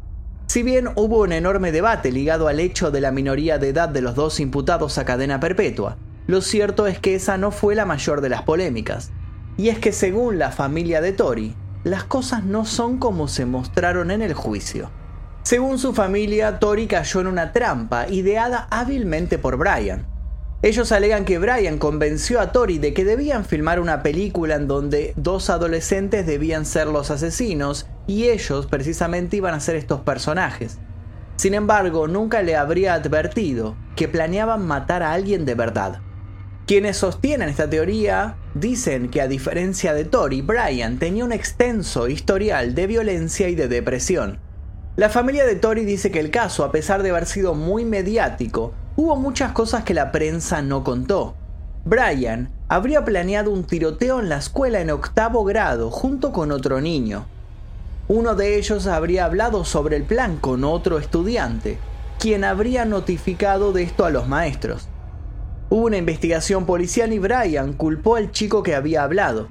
Si 0.49 0.63
bien 0.63 0.91
hubo 0.97 1.23
un 1.23 1.33
enorme 1.33 1.73
debate 1.73 2.13
ligado 2.13 2.49
al 2.49 2.61
hecho 2.61 2.91
de 2.91 3.01
la 3.01 3.11
minoría 3.11 3.57
de 3.57 3.71
edad 3.71 3.89
de 3.89 4.03
los 4.03 4.15
dos 4.15 4.39
imputados 4.39 4.99
a 4.99 5.07
cadena 5.07 5.41
perpetua, 5.41 5.97
lo 6.27 6.41
cierto 6.41 6.87
es 6.87 6.99
que 6.99 7.15
esa 7.15 7.37
no 7.37 7.51
fue 7.51 7.75
la 7.75 7.85
mayor 7.85 8.23
de 8.23 8.31
las 8.31 8.43
polémicas. 8.43 9.11
Y 9.57 9.69
es 9.69 9.79
que 9.79 9.93
según 9.93 10.39
la 10.39 10.51
familia 10.51 11.01
de 11.01 11.13
Tori, 11.13 11.55
las 11.85 12.05
cosas 12.05 12.45
no 12.45 12.65
son 12.65 12.99
como 12.99 13.29
se 13.29 13.45
mostraron 13.45 14.11
en 14.11 14.23
el 14.23 14.33
juicio. 14.33 14.91
Según 15.43 15.79
su 15.79 15.93
familia, 15.93 16.59
Tori 16.59 16.87
cayó 16.87 17.21
en 17.21 17.27
una 17.27 17.53
trampa 17.53 18.09
ideada 18.09 18.67
hábilmente 18.71 19.37
por 19.37 19.59
Brian. 19.59 20.07
Ellos 20.63 20.93
alegan 20.93 21.27
que 21.27 21.37
Brian 21.39 21.77
convenció 21.77 22.41
a 22.41 22.53
Tori 22.53 22.79
de 22.79 22.95
que 22.95 23.05
debían 23.05 23.45
filmar 23.45 23.79
una 23.79 24.03
película 24.03 24.55
en 24.55 24.67
donde 24.67 25.13
dos 25.17 25.51
adolescentes 25.51 26.27
debían 26.27 26.65
ser 26.65 26.87
los 26.87 27.11
asesinos 27.11 27.87
y 28.07 28.31
ellos 28.31 28.67
precisamente 28.67 29.37
iban 29.37 29.53
a 29.53 29.61
ser 29.61 29.77
estos 29.77 30.01
personajes. 30.01 30.79
Sin 31.37 31.53
embargo, 31.53 32.09
nunca 32.09 32.41
le 32.41 32.57
habría 32.57 32.95
advertido 32.95 33.77
que 33.95 34.09
planeaban 34.09 34.67
matar 34.67 35.03
a 35.03 35.13
alguien 35.13 35.45
de 35.45 35.55
verdad. 35.55 36.01
Quienes 36.67 36.97
sostienen 36.97 37.51
esta 37.51 37.69
teoría 37.69 38.37
dicen 38.55 39.11
que 39.11 39.21
a 39.21 39.29
diferencia 39.29 39.93
de 39.93 40.07
Tori, 40.07 40.41
Brian 40.41 40.99
tenía 40.99 41.23
un 41.23 41.33
extenso 41.33 42.09
historial 42.09 42.75
de 42.75 42.87
violencia 42.87 43.51
y 43.51 43.55
de 43.55 43.69
depresión. 43.69 44.39
La 44.97 45.11
familia 45.11 45.45
de 45.45 45.57
Tori 45.57 45.85
dice 45.85 46.11
que 46.11 46.21
el 46.21 46.31
caso, 46.31 46.65
a 46.65 46.73
pesar 46.73 47.03
de 47.03 47.11
haber 47.11 47.27
sido 47.27 47.53
muy 47.53 47.85
mediático, 47.85 48.73
hubo 48.97 49.15
muchas 49.15 49.53
cosas 49.53 49.85
que 49.85 49.93
la 49.93 50.11
prensa 50.11 50.63
no 50.63 50.85
contó. 50.85 51.35
Brian 51.85 52.51
habría 52.69 53.05
planeado 53.05 53.51
un 53.51 53.65
tiroteo 53.65 54.21
en 54.21 54.31
la 54.31 54.39
escuela 54.39 54.81
en 54.81 54.89
octavo 54.89 55.45
grado 55.45 55.91
junto 55.91 56.33
con 56.33 56.51
otro 56.51 56.81
niño. 56.81 57.27
Uno 58.09 58.35
de 58.35 58.57
ellos 58.57 58.87
habría 58.87 59.27
hablado 59.27 59.67
sobre 59.67 59.97
el 59.97 60.05
plan 60.05 60.39
con 60.39 60.65
otro 60.65 60.99
estudiante, 60.99 61.77
quien 62.19 62.43
habría 62.43 62.87
notificado 62.87 63.73
de 63.73 63.83
esto 63.83 64.07
a 64.07 64.11
los 64.11 64.29
maestros. 64.29 64.89
Hubo 65.75 65.87
una 65.87 65.97
investigación 65.97 66.67
policial 66.67 67.13
y 67.13 67.19
Brian 67.19 67.73
culpó 67.73 68.15
al 68.15 68.31
chico 68.31 68.63
que 68.63 68.77
había 68.77 69.03
hablado. 69.03 69.49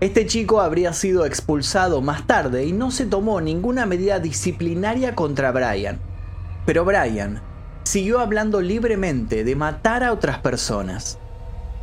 Este 0.00 0.26
chico 0.26 0.60
habría 0.60 0.92
sido 0.92 1.24
expulsado 1.24 2.02
más 2.02 2.26
tarde 2.26 2.64
y 2.64 2.72
no 2.72 2.90
se 2.90 3.06
tomó 3.06 3.40
ninguna 3.40 3.86
medida 3.86 4.18
disciplinaria 4.18 5.14
contra 5.14 5.52
Brian. 5.52 6.00
Pero 6.66 6.84
Brian 6.84 7.42
siguió 7.84 8.18
hablando 8.18 8.60
libremente 8.60 9.44
de 9.44 9.54
matar 9.54 10.02
a 10.02 10.12
otras 10.12 10.38
personas. 10.38 11.16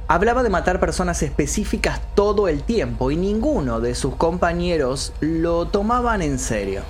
Hablaba 0.10 0.43
de 0.43 0.49
matar 0.49 0.82
personas 0.82 1.23
específicas 1.23 2.02
todo 2.15 2.49
el 2.49 2.63
tiempo 2.63 3.12
y 3.12 3.15
ninguno 3.15 3.80
de 3.80 3.95
sus 3.95 4.17
compañeros 4.17 5.13
lo 5.21 5.69
tomaban 5.69 6.21
en 6.21 6.38
serio. 6.38 6.82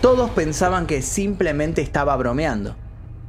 Todos 0.00 0.30
pensaban 0.30 0.86
que 0.86 1.02
simplemente 1.02 1.82
estaba 1.82 2.14
bromeando. 2.16 2.76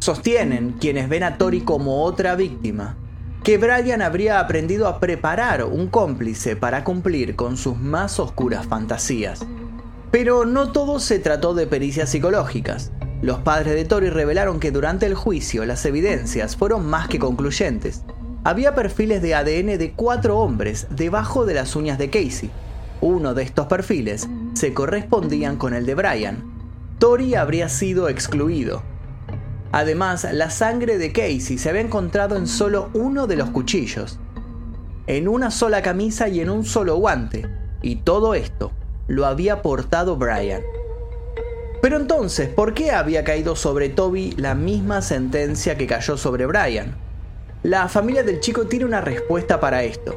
Sostienen 0.05 0.75
quienes 0.79 1.09
ven 1.09 1.23
a 1.23 1.39
Tori 1.39 1.61
como 1.61 2.03
otra 2.03 2.35
víctima, 2.35 2.95
que 3.43 3.57
Brian 3.57 4.03
habría 4.03 4.39
aprendido 4.39 4.87
a 4.87 4.99
preparar 4.99 5.63
un 5.63 5.87
cómplice 5.87 6.55
para 6.55 6.83
cumplir 6.83 7.35
con 7.35 7.57
sus 7.57 7.75
más 7.75 8.19
oscuras 8.19 8.67
fantasías. 8.67 9.43
Pero 10.11 10.45
no 10.45 10.71
todo 10.71 10.99
se 10.99 11.17
trató 11.17 11.55
de 11.55 11.65
pericias 11.65 12.11
psicológicas. 12.11 12.91
Los 13.23 13.39
padres 13.39 13.73
de 13.73 13.83
Tori 13.83 14.11
revelaron 14.11 14.59
que 14.59 14.69
durante 14.69 15.07
el 15.07 15.15
juicio 15.15 15.65
las 15.65 15.83
evidencias 15.87 16.55
fueron 16.55 16.85
más 16.85 17.07
que 17.07 17.17
concluyentes. 17.17 18.03
Había 18.43 18.75
perfiles 18.75 19.23
de 19.23 19.33
ADN 19.33 19.79
de 19.79 19.93
cuatro 19.95 20.37
hombres 20.37 20.85
debajo 20.91 21.47
de 21.47 21.55
las 21.55 21.75
uñas 21.75 21.97
de 21.97 22.11
Casey. 22.11 22.51
Uno 23.01 23.33
de 23.33 23.41
estos 23.41 23.65
perfiles 23.65 24.29
se 24.53 24.71
correspondían 24.71 25.57
con 25.57 25.73
el 25.73 25.87
de 25.87 25.95
Brian. 25.95 26.43
Tori 26.99 27.33
habría 27.33 27.69
sido 27.69 28.07
excluido, 28.07 28.83
Además, 29.75 30.25
la 30.31 30.51
sangre 30.51 30.97
de 30.97 31.11
Casey 31.11 31.57
se 31.57 31.67
había 31.67 31.81
encontrado 31.81 32.38
en 32.38 32.47
solo 32.47 32.89
uno 32.93 33.27
de 33.27 33.35
los 33.35 33.49
cuchillos, 33.49 34.19
en 35.05 35.27
una 35.27 35.51
sola 35.51 35.81
camisa 35.81 36.29
y 36.29 36.39
en 36.39 36.49
un 36.49 36.63
solo 36.63 36.95
guante, 36.95 37.45
y 37.81 37.97
todo 37.97 38.35
esto 38.35 38.71
lo 39.07 39.25
había 39.25 39.61
portado 39.61 40.15
Brian. 40.15 40.61
Pero 41.81 41.97
entonces, 41.97 42.47
¿por 42.47 42.73
qué 42.73 42.91
había 42.91 43.25
caído 43.25 43.57
sobre 43.57 43.89
Toby 43.89 44.31
la 44.38 44.55
misma 44.55 45.01
sentencia 45.01 45.77
que 45.77 45.88
cayó 45.88 46.15
sobre 46.15 46.45
Brian? 46.45 46.95
La 47.61 47.89
familia 47.89 48.23
del 48.23 48.39
chico 48.39 48.67
tiene 48.67 48.85
una 48.85 49.01
respuesta 49.01 49.59
para 49.59 49.83
esto. 49.83 50.15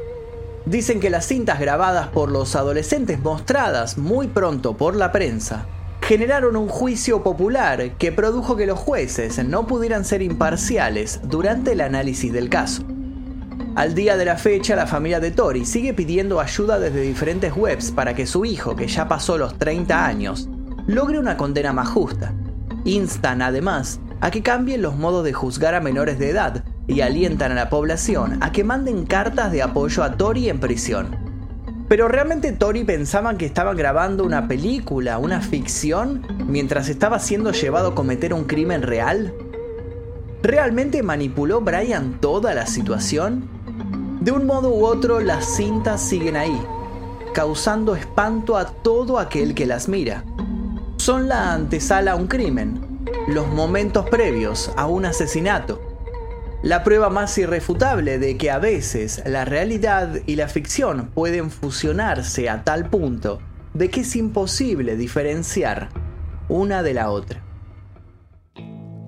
Dicen 0.67 1.01
que 1.01 1.09
las 1.09 1.25
cintas 1.25 1.59
grabadas 1.59 2.07
por 2.07 2.31
los 2.31 2.55
adolescentes 2.55 3.19
mostradas 3.19 3.97
muy 3.97 4.27
pronto 4.29 4.77
por 4.77 4.95
la 4.95 5.11
prensa 5.11 5.65
generaron 6.09 6.55
un 6.55 6.69
juicio 6.69 7.21
popular 7.21 7.91
que 7.99 8.11
produjo 8.11 8.55
que 8.55 8.65
los 8.65 8.79
jueces 8.79 9.45
no 9.45 9.67
pudieran 9.67 10.03
ser 10.03 10.23
imparciales 10.23 11.19
durante 11.21 11.73
el 11.73 11.81
análisis 11.81 12.33
del 12.33 12.49
caso. 12.49 12.81
Al 13.75 13.93
día 13.93 14.17
de 14.17 14.25
la 14.25 14.35
fecha, 14.35 14.75
la 14.75 14.87
familia 14.87 15.19
de 15.19 15.29
Tori 15.29 15.67
sigue 15.67 15.93
pidiendo 15.93 16.39
ayuda 16.39 16.79
desde 16.79 17.01
diferentes 17.01 17.53
webs 17.55 17.91
para 17.91 18.15
que 18.15 18.25
su 18.25 18.43
hijo, 18.43 18.75
que 18.75 18.87
ya 18.87 19.07
pasó 19.07 19.37
los 19.37 19.59
30 19.59 20.03
años, 20.03 20.49
logre 20.87 21.19
una 21.19 21.37
condena 21.37 21.73
más 21.73 21.89
justa. 21.89 22.33
Instan 22.85 23.43
además 23.43 23.99
a 24.19 24.31
que 24.31 24.41
cambien 24.41 24.81
los 24.81 24.95
modos 24.95 25.23
de 25.23 25.33
juzgar 25.33 25.75
a 25.75 25.79
menores 25.79 26.17
de 26.17 26.31
edad 26.31 26.63
y 26.87 27.01
alientan 27.01 27.51
a 27.51 27.55
la 27.55 27.69
población 27.69 28.39
a 28.41 28.51
que 28.51 28.63
manden 28.63 29.05
cartas 29.05 29.51
de 29.51 29.61
apoyo 29.61 30.01
a 30.01 30.17
Tori 30.17 30.49
en 30.49 30.59
prisión. 30.59 31.28
Pero 31.89 32.07
realmente 32.07 32.51
Tori 32.51 32.83
pensaban 32.83 33.35
que 33.37 33.47
estaban 33.47 33.75
grabando 33.75 34.23
una 34.23 34.47
película, 34.47 35.17
una 35.17 35.41
ficción, 35.41 36.25
mientras 36.47 36.87
estaba 36.87 37.17
siendo 37.17 37.51
llevado 37.51 37.89
a 37.89 37.95
cometer 37.95 38.31
un 38.33 38.43
crimen 38.43 38.83
real. 38.83 39.33
¿Realmente 40.43 41.01
manipuló 41.01 41.61
Brian 41.61 42.21
toda 42.21 42.53
la 42.53 42.67
situación? 42.67 43.49
De 44.21 44.31
un 44.31 44.45
modo 44.45 44.69
u 44.69 44.85
otro, 44.85 45.19
las 45.19 45.45
cintas 45.55 45.99
siguen 45.99 46.37
ahí. 46.37 46.61
causando 47.33 47.95
espanto 47.95 48.57
a 48.57 48.65
todo 48.65 49.19
aquel 49.19 49.53
que 49.53 49.65
las 49.65 49.87
mira. 49.87 50.23
Son 50.97 51.27
la 51.27 51.53
antesala 51.53 52.11
a 52.11 52.15
un 52.15 52.27
crimen, 52.27 53.05
los 53.27 53.47
momentos 53.47 54.09
previos 54.09 54.71
a 54.75 54.87
un 54.87 55.05
asesinato. 55.05 55.88
La 56.61 56.83
prueba 56.83 57.09
más 57.09 57.37
irrefutable 57.37 58.19
de 58.19 58.37
que 58.37 58.51
a 58.51 58.59
veces 58.59 59.23
la 59.25 59.45
realidad 59.45 60.19
y 60.25 60.35
la 60.35 60.49
ficción 60.49 61.09
pueden 61.13 61.51
fusionarse 61.51 62.49
a 62.49 62.65
tal 62.65 62.89
punto 62.89 63.39
de 63.73 63.89
que 63.89 64.01
es 64.01 64.13
imposible 64.17 64.97
diferenciar 64.97 65.87
una 66.49 66.83
de 66.83 66.93
la 66.93 67.11
otra. 67.11 67.41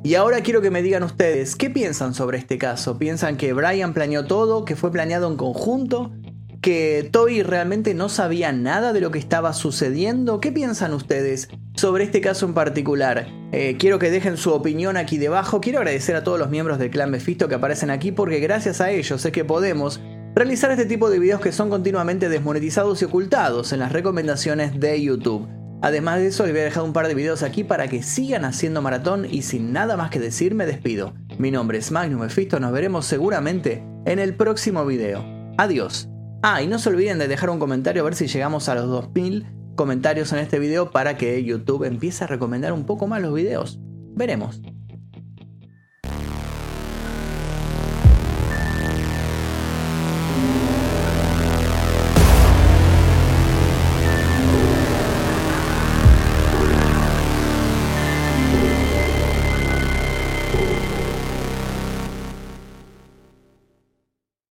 Y 0.01 0.15
ahora 0.15 0.39
quiero 0.41 0.61
que 0.61 0.71
me 0.71 0.81
digan 0.81 1.03
ustedes, 1.03 1.57
¿qué 1.57 1.69
piensan 1.69 2.13
sobre 2.13 2.37
este 2.37 2.57
caso? 2.57 2.97
¿Piensan 2.97 3.35
que 3.35 3.51
Brian 3.51 3.93
planeó 3.93 4.25
todo, 4.25 4.63
que 4.63 4.77
fue 4.77 4.89
planeado 4.89 5.29
en 5.29 5.35
conjunto? 5.35 6.13
¿Que 6.62 7.10
Toby 7.12 7.41
realmente 7.41 7.95
no 7.95 8.08
sabía 8.08 8.52
nada 8.52 8.93
de 8.93 9.02
lo 9.02 9.10
que 9.10 9.17
estaba 9.17 9.52
sucediendo? 9.52 10.39
¿Qué 10.39 10.52
piensan 10.52 10.93
ustedes 10.93 11.50
sobre 11.74 12.04
este 12.04 12.21
caso 12.21 12.45
en 12.45 12.54
particular? 12.54 13.28
Eh, 13.52 13.78
quiero 13.80 13.97
que 13.97 14.12
dejen 14.12 14.38
su 14.38 14.52
opinión 14.52 14.95
aquí 14.95 15.17
debajo. 15.17 15.60
Quiero 15.60 15.80
agradecer 15.80 16.15
a 16.15 16.24
todos 16.24 16.38
los 16.38 16.52
miembros 16.52 16.78
del 16.78 16.91
clan 16.91 17.10
Mephisto 17.10 17.47
que 17.47 17.56
aparecen 17.56 17.89
aquí 17.89 18.12
porque 18.12 18.39
gracias 18.39 18.80
a 18.80 18.91
ellos 18.91 19.26
es 19.26 19.32
que 19.32 19.43
podemos 19.43 20.02
realizar 20.36 20.69
este 20.69 20.86
tipo 20.86 21.10
de 21.10 21.17
videos 21.17 21.41
que 21.41 21.52
son 21.52 21.71
continuamente 21.71 22.30
desmonetizados 22.30 23.02
y 23.02 23.06
ocultados 23.06 23.74
en 23.74 23.80
las 23.80 23.91
recomendaciones 23.91 24.80
de 24.80 25.02
YouTube. 25.02 25.47
Además 25.82 26.19
de 26.19 26.28
eso, 26.28 26.43
les 26.43 26.54
voy 26.54 26.62
a 26.62 26.65
dejar 26.65 26.84
un 26.84 26.93
par 26.93 27.08
de 27.08 27.15
videos 27.15 27.41
aquí 27.41 27.63
para 27.63 27.88
que 27.88 28.04
sigan 28.04 28.45
haciendo 28.45 28.84
maratón 28.84 29.26
y 29.26 29.41
sin 29.41 29.74
nada 29.74 29.97
más 29.97 30.12
que 30.12 30.19
decir 30.19 30.54
me 30.54 30.67
despido. 30.67 31.15
Mi 31.39 31.50
nombre 31.50 31.80
es 31.80 31.91
Magnum 31.91 32.21
Mephisto, 32.21 32.60
nos 32.60 32.71
veremos 32.71 33.08
seguramente 33.08 33.84
en 34.06 34.19
el 34.19 34.36
próximo 34.36 34.86
video. 34.86 35.26
Adiós. 35.58 36.11
Ah, 36.43 36.63
y 36.63 36.67
no 36.67 36.80
se 36.80 36.89
olviden 36.89 37.19
de 37.19 37.27
dejar 37.27 37.51
un 37.51 37.60
comentario 37.60 38.01
a 38.01 38.06
ver 38.06 38.15
si 38.15 38.25
llegamos 38.25 38.67
a 38.67 38.73
los 38.73 38.88
2000 38.88 39.45
comentarios 39.75 40.34
en 40.34 40.39
este 40.39 40.58
video 40.58 40.89
para 40.89 41.15
que 41.15 41.43
YouTube 41.43 41.84
empiece 41.84 42.23
a 42.23 42.27
recomendar 42.27 42.73
un 42.73 42.86
poco 42.86 43.06
más 43.06 43.21
los 43.21 43.34
videos. 43.34 43.80
Veremos. 44.15 44.60